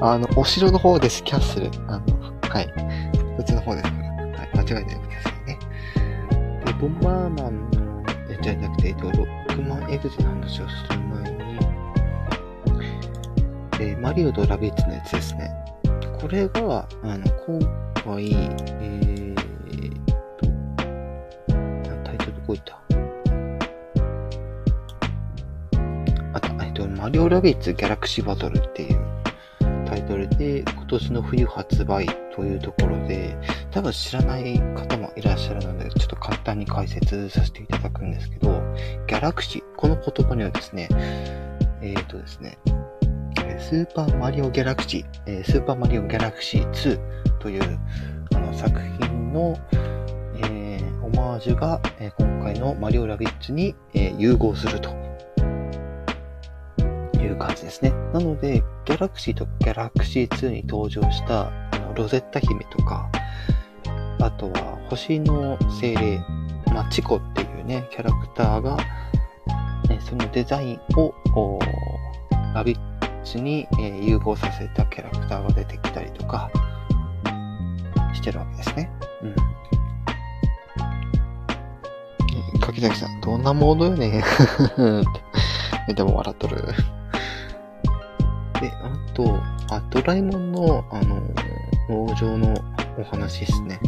[0.00, 1.70] あの、お城の方です、キャッスル。
[1.86, 2.21] あの、
[2.52, 2.66] はい。
[2.66, 2.72] こ
[3.40, 4.04] っちの方ですから。
[4.04, 5.58] はい、間違えないでくださいね。
[6.66, 11.58] で、ボンバーマンの、え、じゃなくて、えっと、ロックマンエグゼの話をする前に、
[13.80, 15.50] え、マリオとラビッツのやつですね。
[16.20, 17.58] これが、あの、今
[18.04, 19.34] 回、えー、
[20.36, 20.46] と、
[22.04, 22.78] タイトルどこ行った？
[26.34, 29.11] あと、えっと、マリオラビッツギャラクシーバトルっていう
[30.02, 33.36] イトルで、今年の冬発売というところで、
[33.70, 38.60] 多分知らない方もいらっしゃるので、ちょっと簡単に解説させていただくんですけど、
[39.06, 40.88] ギャラクシー、この言葉にはですね、
[41.80, 42.58] えっ、ー、とですね、
[43.58, 47.80] スーパーマリオギャラクシー、スーパーマリオギャラクシー2という
[48.34, 49.56] あの作品の、
[50.36, 55.11] えー、オマージュが、え、今回のマリオラビッツに、え、融合すると。
[57.32, 57.90] いう感じですね。
[58.12, 63.10] なので、ギャラクシーとギャラクシー2に登場したあのロゼッタ姫とか、
[64.20, 66.18] あとは星の精霊、
[66.72, 68.76] まあ、チコっていうね、キャラクターが、
[69.88, 71.58] ね、そのデザインを、
[72.54, 72.78] ラビッ
[73.24, 76.50] ツに、えー、融合させたキャラクターが出てきたりとか
[78.14, 78.90] してるわけですね。
[79.22, 79.34] うん。
[82.60, 84.22] 柿崎さん、どんなモードよね
[85.94, 86.62] でも笑っとる。
[89.14, 89.40] と、
[89.70, 91.22] あ、ドラえもんの、あの、
[91.88, 92.54] 農場の
[92.98, 93.80] お話ですね。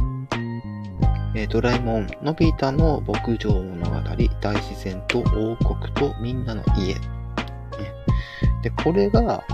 [1.37, 4.01] えー、ドラえもん、のび太の牧場物語、
[4.41, 6.95] 大自然と王国とみんなの家
[8.65, 9.45] で、これが、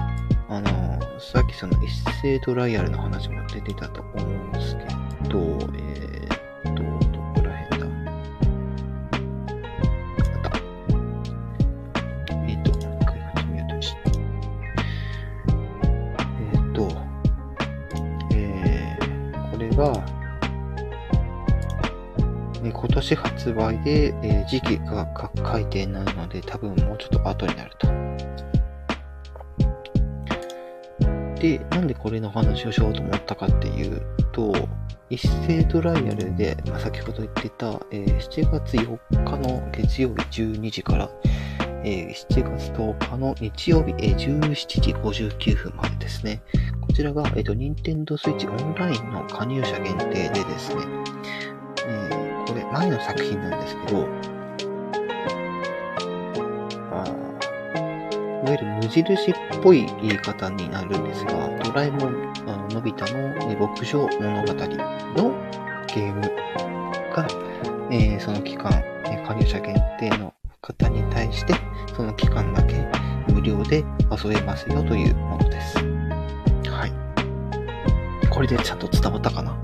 [0.48, 0.70] あの、
[1.18, 1.90] さっきその一
[2.22, 5.89] 斉トライアルの話も出てたと思うんですけど、えー、
[19.80, 19.92] が、
[22.62, 27.86] ね、今年発売で、えー、時期が書いてないので、多分もうちょっと後になると。
[31.40, 34.02] で、なんでこれの話をしようと思ったかっていう
[34.32, 34.52] と、
[35.08, 41.08] 一斉トライアルで、まあ、先ほど言ってた、えー、7月4日の月曜日12時から、
[41.84, 46.42] えー、7月10日の日曜日、えー、17時59分までですね。
[46.80, 50.82] こちらが、えっ、ー、と、Nintendo Switch オンラインの加入者限定でですね、
[51.86, 54.08] えー、これ前の作品なんですけど、
[56.92, 57.04] あ
[58.42, 65.34] いわゆる無印っぽい言い方になるんですが、ドラえもん、あののび太の牧場物語の
[65.86, 66.20] ゲーム
[67.14, 67.26] が、
[67.90, 68.70] えー、その期間、
[69.26, 71.54] 加入者限定の方に対して、
[71.96, 72.86] その期間だけ
[73.32, 75.78] 無料で遊べますよというものです。
[76.68, 76.92] はい。
[78.28, 79.56] これでちゃんと伝わったかな？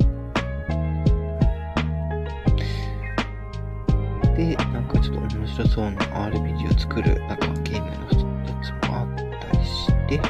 [4.37, 10.21] で、なんかちょっと面白そうな RPG を作る、なんかゲームの人たちも、あったりして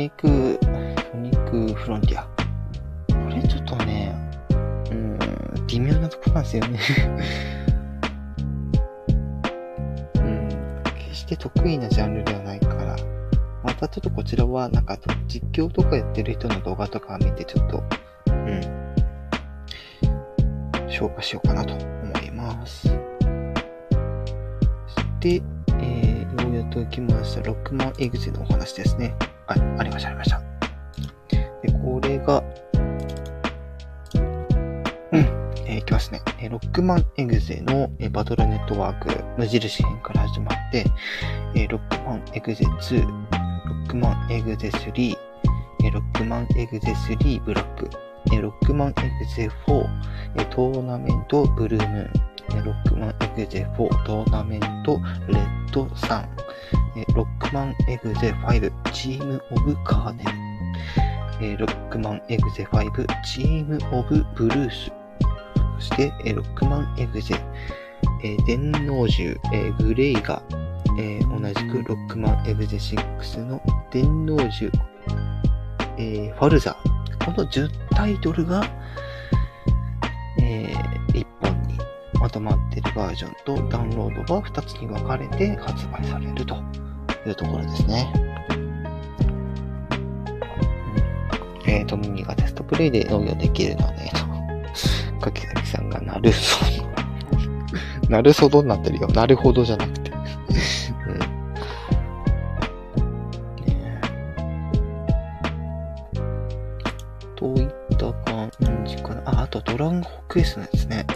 [0.00, 0.26] ニック、
[1.12, 2.24] ソニックフロンティア。
[2.24, 2.30] こ
[3.28, 4.16] れちょっとね、
[4.90, 5.18] うん、
[5.66, 6.80] 微妙なとこなんですよね
[10.14, 10.48] うん、
[10.94, 12.96] 決して得意なジャンルではないから、
[13.62, 14.96] またちょっとこちらは、なんか、
[15.28, 17.82] 実況とかやってる人の動画とか見て、ちょっと、
[18.28, 18.62] うん、
[20.88, 21.84] 消化しようかなと思
[22.24, 22.88] います。
[22.88, 22.94] そ
[24.98, 25.42] して、
[25.78, 28.59] えー、ようやっと来ました、ロックマンエグゼのお話
[39.36, 40.84] 無印編から始まって、
[41.54, 45.16] えー、ロックマンエグゼ2、ロックマンエグゼ3、
[45.84, 47.88] えー、ロックマンエグゼ3ブラック、
[48.32, 49.00] えロックマンエグ
[49.34, 49.88] ゼ4、
[50.50, 56.28] トーナメントブルームーン、ロックマンエグゼ4、トーナメントレッドサン、
[56.96, 64.92] えロックマンエグゼ5、チームオブカーネル、ロックマンエグゼ5、チームオブブルース、
[65.78, 67.36] そして、えロックマンエグゼ、
[68.46, 69.38] 電脳銃、
[69.78, 70.42] グレイが、
[71.30, 76.76] 同じくロックマンエグゼ6の電脳銃、ファルザ、
[77.24, 78.64] この10タイトルが、
[80.40, 81.78] えー、1本に
[82.14, 86.56] ま固まっているバージョンとダウンロードが2つに分かれて発売されると
[87.26, 88.12] いうところですね。
[88.14, 88.18] う
[91.66, 95.20] ん、えー、トミニがテストプレイで農業できるのね、と。
[95.20, 96.32] かきさきさんがなる。
[98.10, 99.06] なるそどになってるよ。
[99.06, 100.10] なるほどじゃなくて。
[107.36, 108.50] どういった感
[108.84, 109.22] じかな。
[109.26, 111.06] あ、あとドラゴンクエストのやつね。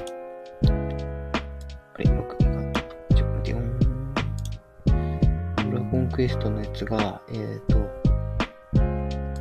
[1.96, 2.72] あれ、僕が、
[3.16, 3.58] ちょっと待ってよ。
[5.68, 7.78] ドラゴンクエストのやつが、えっ、ー、と、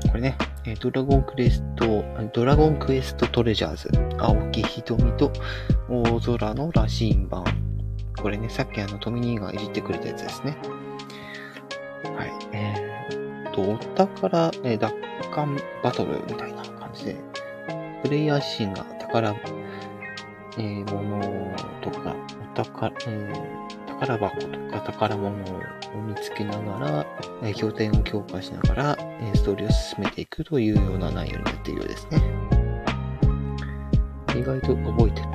[0.09, 0.35] これね、
[0.65, 1.72] えドラゴンクエスト、
[2.33, 5.31] ドラゴンクエストトレジャーズ、青木瞳と
[5.87, 7.43] 大空の羅針盤。
[8.19, 10.57] これね、さっきあの、トミニーがいじってくれたやつですね。
[12.17, 12.31] はい。
[12.51, 14.95] えー、と、お宝、え、奪
[15.31, 17.15] 還バトルみたいな感じで、
[18.01, 22.15] プレイヤー自身が宝、えー、ものとか、
[22.55, 23.62] お宝、えー、
[24.05, 25.61] 宝箱とか宝物を
[26.05, 27.05] 見つけながら、
[27.41, 32.21] えー、拠点を強化しながら、えー、ストーリーを進めていくというような内容になっているようですね。
[34.35, 35.27] 意外と覚えてる。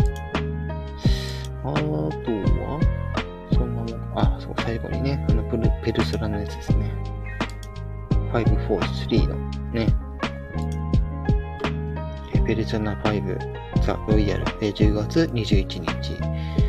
[1.64, 2.10] あとは、
[3.54, 5.42] そんなもん、あ、そう、最後にね、あの
[5.82, 6.92] ペルソラのやつですね。
[8.32, 9.34] 543の
[9.72, 9.86] ね、
[12.46, 16.67] ペルソナ5ザ・ロイヤル、10月21日、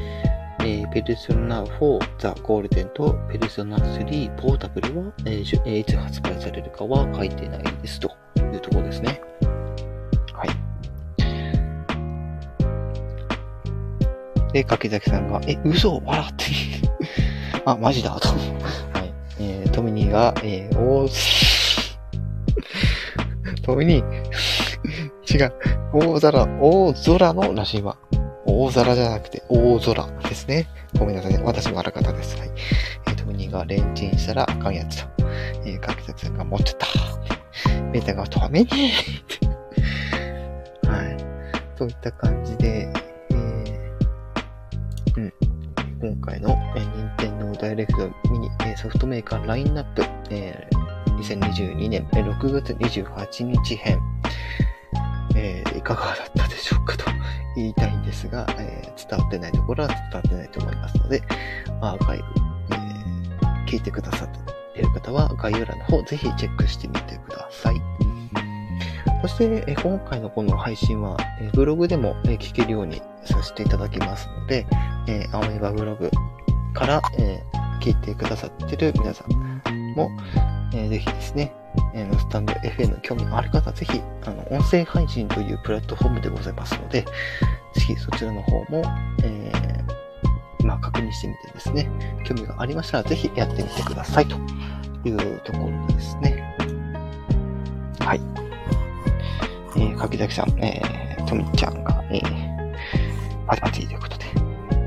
[0.70, 9.20] えペルソナ4ザ・ゴールデンとペルソナ3ポータブルは、えー、いつ発売されるかは書いてないですというところですね。
[10.32, 10.50] はい。
[14.54, 16.46] で、柿崎さんが、え、嘘笑って
[17.66, 18.30] あ、マジだと。
[18.30, 18.36] は
[19.04, 19.14] い。
[19.40, 21.98] えー、トミニーが、えー、おー、
[23.66, 24.06] トミニー、
[25.36, 25.54] 違う。
[25.94, 27.96] 大皿、大空の羅針盤。
[28.46, 30.68] 大皿じゃなくて、大空ですね。
[30.98, 31.38] ごめんなさい。
[31.44, 32.38] 私もあらかたです。
[32.38, 32.50] はい。
[33.08, 35.10] えー、トムニがレンチンしたらあかんやつと。
[35.66, 36.88] えー、かきささんが持ってた。
[37.92, 38.94] メタが止めね
[40.84, 40.88] え。
[40.88, 41.18] はい。
[41.76, 42.92] といった感じで、
[43.32, 45.34] えー、うん。
[46.02, 54.00] 今回の、えー、任天堂ダイレクトミニ、えー、ソフトメーカーラインナップ、えー、2022年6月28日編。
[55.36, 57.09] えー、いかがだったでしょうかと
[57.60, 61.22] 言いたいんですが、えー、伝わってないところは伝わってないと思いますので、
[61.82, 62.24] アーカイブ、
[62.72, 64.30] えー、聞いてくださっ
[64.74, 67.82] ている方は概要欄の方ぜひチェックしてみてください。
[69.22, 74.66] そして、え今回のこの配信は、えブログでも、え聞けるようにさせていただきますので、
[75.08, 76.10] えー、アメーバブログ
[76.74, 77.44] から、え
[77.82, 80.10] 聞いてくださっている皆さんも、
[80.74, 81.54] えー、ぜひですね、
[81.94, 87.02] えー、スタンド FM 興味のある方はぜひ、あの、音声配信というプラットフォームでございますので、
[87.74, 88.84] ぜひそちらの方も、
[89.24, 91.90] えー、まあ、確認してみてですね、
[92.26, 94.36] 興味がありましたらぜひやってみてくださいと
[95.06, 96.56] いうところですね。
[98.00, 98.22] はい。
[99.76, 104.26] えー、柿崎さん、えー、とみちゃんが、えー、パチパチということで、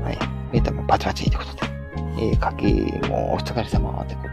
[0.01, 0.17] はい。
[0.51, 1.71] メータもパチパチということで、
[2.19, 4.32] えー、柿もお疲れ様ということ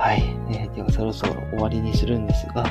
[0.00, 0.22] はい。
[0.50, 2.64] えー、ではそろそろ終わりにするんですが、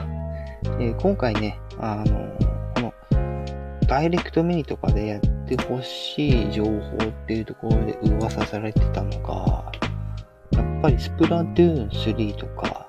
[0.79, 2.35] えー、今回ね、あの
[2.73, 2.93] この、
[3.87, 9.71] ダイレクトミニとかでやってほしい情報っていうところで噂されてたのが、
[10.53, 12.87] やっぱりスプラトゥーン3とか、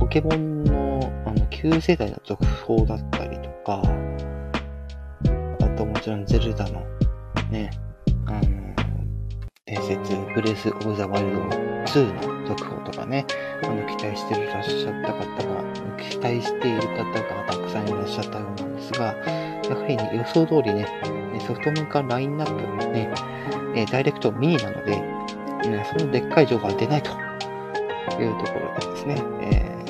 [0.00, 3.80] ポケモンのあの旧世代の続報だったりとか、
[5.60, 6.84] あともちろんゼルダの
[7.52, 7.70] ね、
[8.26, 8.63] あの、
[9.74, 13.26] 伝説、ブレス・オブ・ザ・ワイルド2の続報とかね、
[13.64, 15.64] あの、期待していらっしゃった方が、
[15.98, 19.12] 期待している方がたくさんいらっしゃったようなんですが、や
[19.74, 20.86] はりね、予想通りね、
[21.40, 23.12] ソフトメーカーラインナップね、
[23.74, 24.96] えダイレクトミニなので、
[25.68, 27.10] ね、そのでっかい情報は出ないと
[28.20, 29.84] いうところでですね、え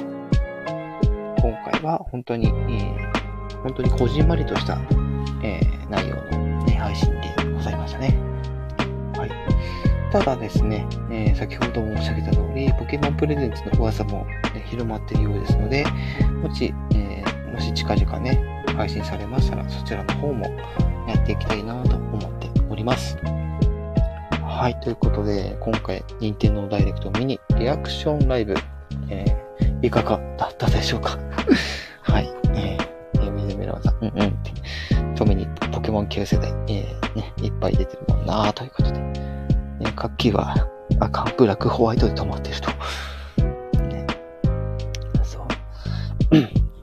[0.66, 4.78] ー、今回は本当に、えー、本当にこじんまりとした、
[5.43, 8.24] えー、内容の、ね、配信でございましたね。
[10.15, 15.85] ただですね、えー、先ほど申し上げた通り、ポケモンプレゼンツの噂も、ね、広まっているようですので、
[16.41, 20.47] もし、えー、もし近々ね、配信されましたら、そちらの方も
[21.09, 23.19] やっていきたいなと思っております。
[24.41, 28.55] はい、ということで、今回、任天堂ダイレクトミニリアクションライブ、
[29.09, 31.19] えー、いかがだったでしょうか？
[32.03, 34.53] はい、えー、みずみらさん、うんうんって、
[35.17, 39.04] 特にポケモン旧世代、えー、ね、いっぱい出てるもんなということで、
[39.95, 40.68] ね、活気は
[40.99, 42.70] 赤、ブラック、ホワイトで止まってると。
[43.80, 44.07] ね、
[45.22, 45.47] そう。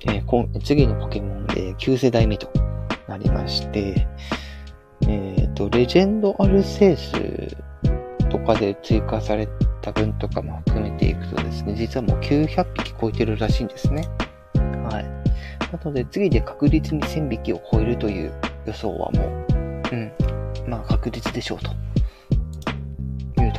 [0.08, 2.50] えー、次のポケモンで9世代目と
[3.08, 4.08] なりまして、
[5.02, 7.12] えっ、ー、と、レジェンドアルセウス
[8.30, 9.48] とかで追加され
[9.82, 14.08] た分とかも含めていくとですね、実はもう900匹超えてるらしいんですね。
[14.90, 15.04] はい。
[15.72, 18.32] なので、次で確実に1000匹を超えるという
[18.66, 19.46] 予想はも
[19.92, 20.12] う、うん、
[20.68, 21.72] まあ確実でしょうと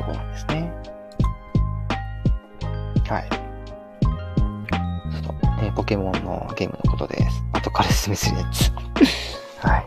[0.03, 0.73] ところなんですね。
[3.09, 3.29] はい。
[5.65, 7.45] えー、ポケモンのゲームのことです。
[7.53, 8.71] 後から説明するやつ。
[9.67, 9.87] はい。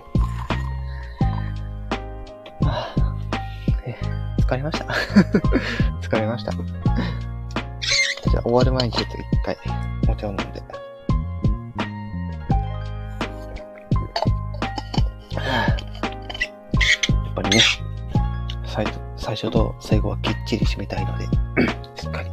[4.41, 4.86] 疲れました？
[6.07, 6.51] 疲れました。
[6.51, 9.57] じゃあ終わる前にちょっと一回
[10.07, 10.45] お茶を飲んで。
[10.45, 10.61] や
[17.32, 17.59] っぱりね、
[18.66, 18.86] 最
[19.26, 21.26] 最初と最後はきっちり締めたいので、
[22.00, 22.30] しっかり、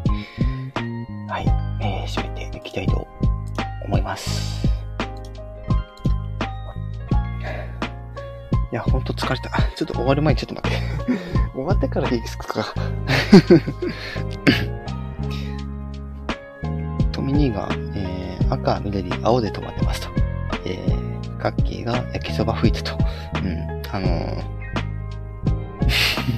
[1.27, 1.47] はい、
[1.81, 3.09] えー、締めていきたいと
[3.87, 4.69] 思います。
[8.71, 9.49] いや、ほんと疲れた。
[9.75, 10.77] ちょっと終わる前にちょっと待って。
[11.57, 12.63] 終わってからいいですか？
[17.11, 20.11] トミニーが、えー、赤、緑、青で止まってますと。
[20.67, 22.99] えー、カッキーが焼きそば吹いてと。
[23.43, 24.62] うん、あのー、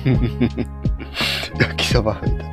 [1.58, 2.44] 焼きそば吹いた。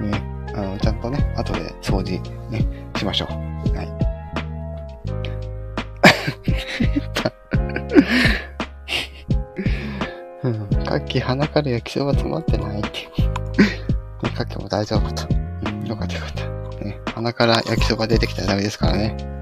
[0.00, 0.10] うん。
[0.10, 0.22] ね、
[0.54, 3.28] あの、ちゃんとね、後で掃除、ね、しましょう。
[3.76, 3.88] はい。
[10.44, 10.68] うん。
[10.84, 13.14] さっき鼻から焼きそば詰まってないって。
[14.34, 15.26] かきも大丈夫と。
[15.30, 15.34] う
[15.72, 16.84] ん、よかったよかった。
[16.84, 18.96] ね、鼻から焼きそば出てきたらダメですから。
[18.96, 19.33] ね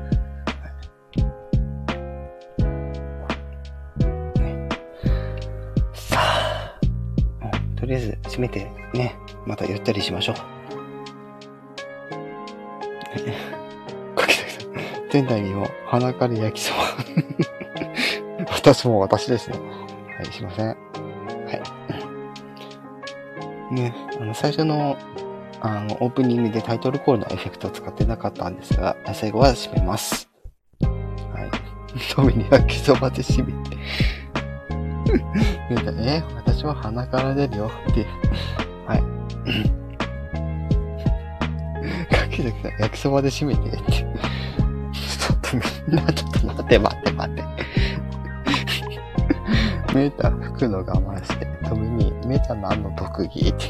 [8.33, 9.15] とりあえず閉めてね、
[9.47, 10.37] またゆったりしましょう。
[14.17, 14.47] かきさん、
[15.13, 16.79] 前代にも鼻から焼きそば。
[18.51, 19.59] 私も私ですね。
[20.17, 20.67] はい、すいません。
[20.67, 20.77] はい
[23.75, 24.99] ね、あの、最初の、
[25.61, 30.29] あの、オープニングでタイトルコールのエフェクトを使ってなかったんですが、最後は締めます。
[30.83, 30.89] は
[31.41, 31.49] い。
[32.15, 33.79] トミに焼きそばで締めて。
[35.75, 38.07] え、私は鼻から出るよって。
[38.87, 39.03] はい。
[42.15, 43.71] かけてくだ焼きそばで締めて。
[43.71, 44.09] ちょ
[45.35, 45.49] っと
[45.89, 47.43] みんな、ちょっと待って待って待って。
[49.95, 53.51] メーター吹くの我慢して、トミに、メーター何の特技？
[53.51, 53.67] って。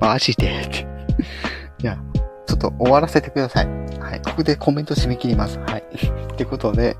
[0.00, 0.60] マジで？
[0.60, 0.86] って。
[1.78, 1.96] いや、
[2.46, 3.66] ちょっと終わらせてください。
[4.00, 4.22] はい。
[4.22, 5.58] ここでコメント締め切ります。
[5.58, 5.84] はい。
[6.32, 6.96] ってことで、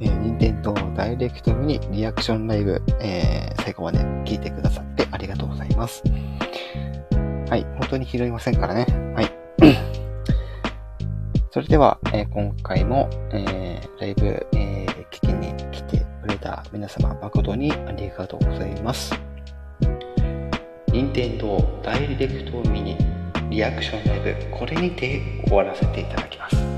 [0.00, 6.02] えー、任天堂ダイレクトにリアクションライブ、えー、最後まで聞いてくださってありがとうございます。
[7.48, 7.64] はい。
[7.78, 8.86] 本当に拾いませんからね。
[9.14, 9.32] はい。
[11.50, 19.14] それでは、えー、今回も、えー、ライブ、えー、聞きに来てくれた皆様誠にありがとうございます。
[20.88, 22.96] 任天堂ダイレクトミニ
[23.50, 26.77] リアクションライブ、これにて終わらせていただきます。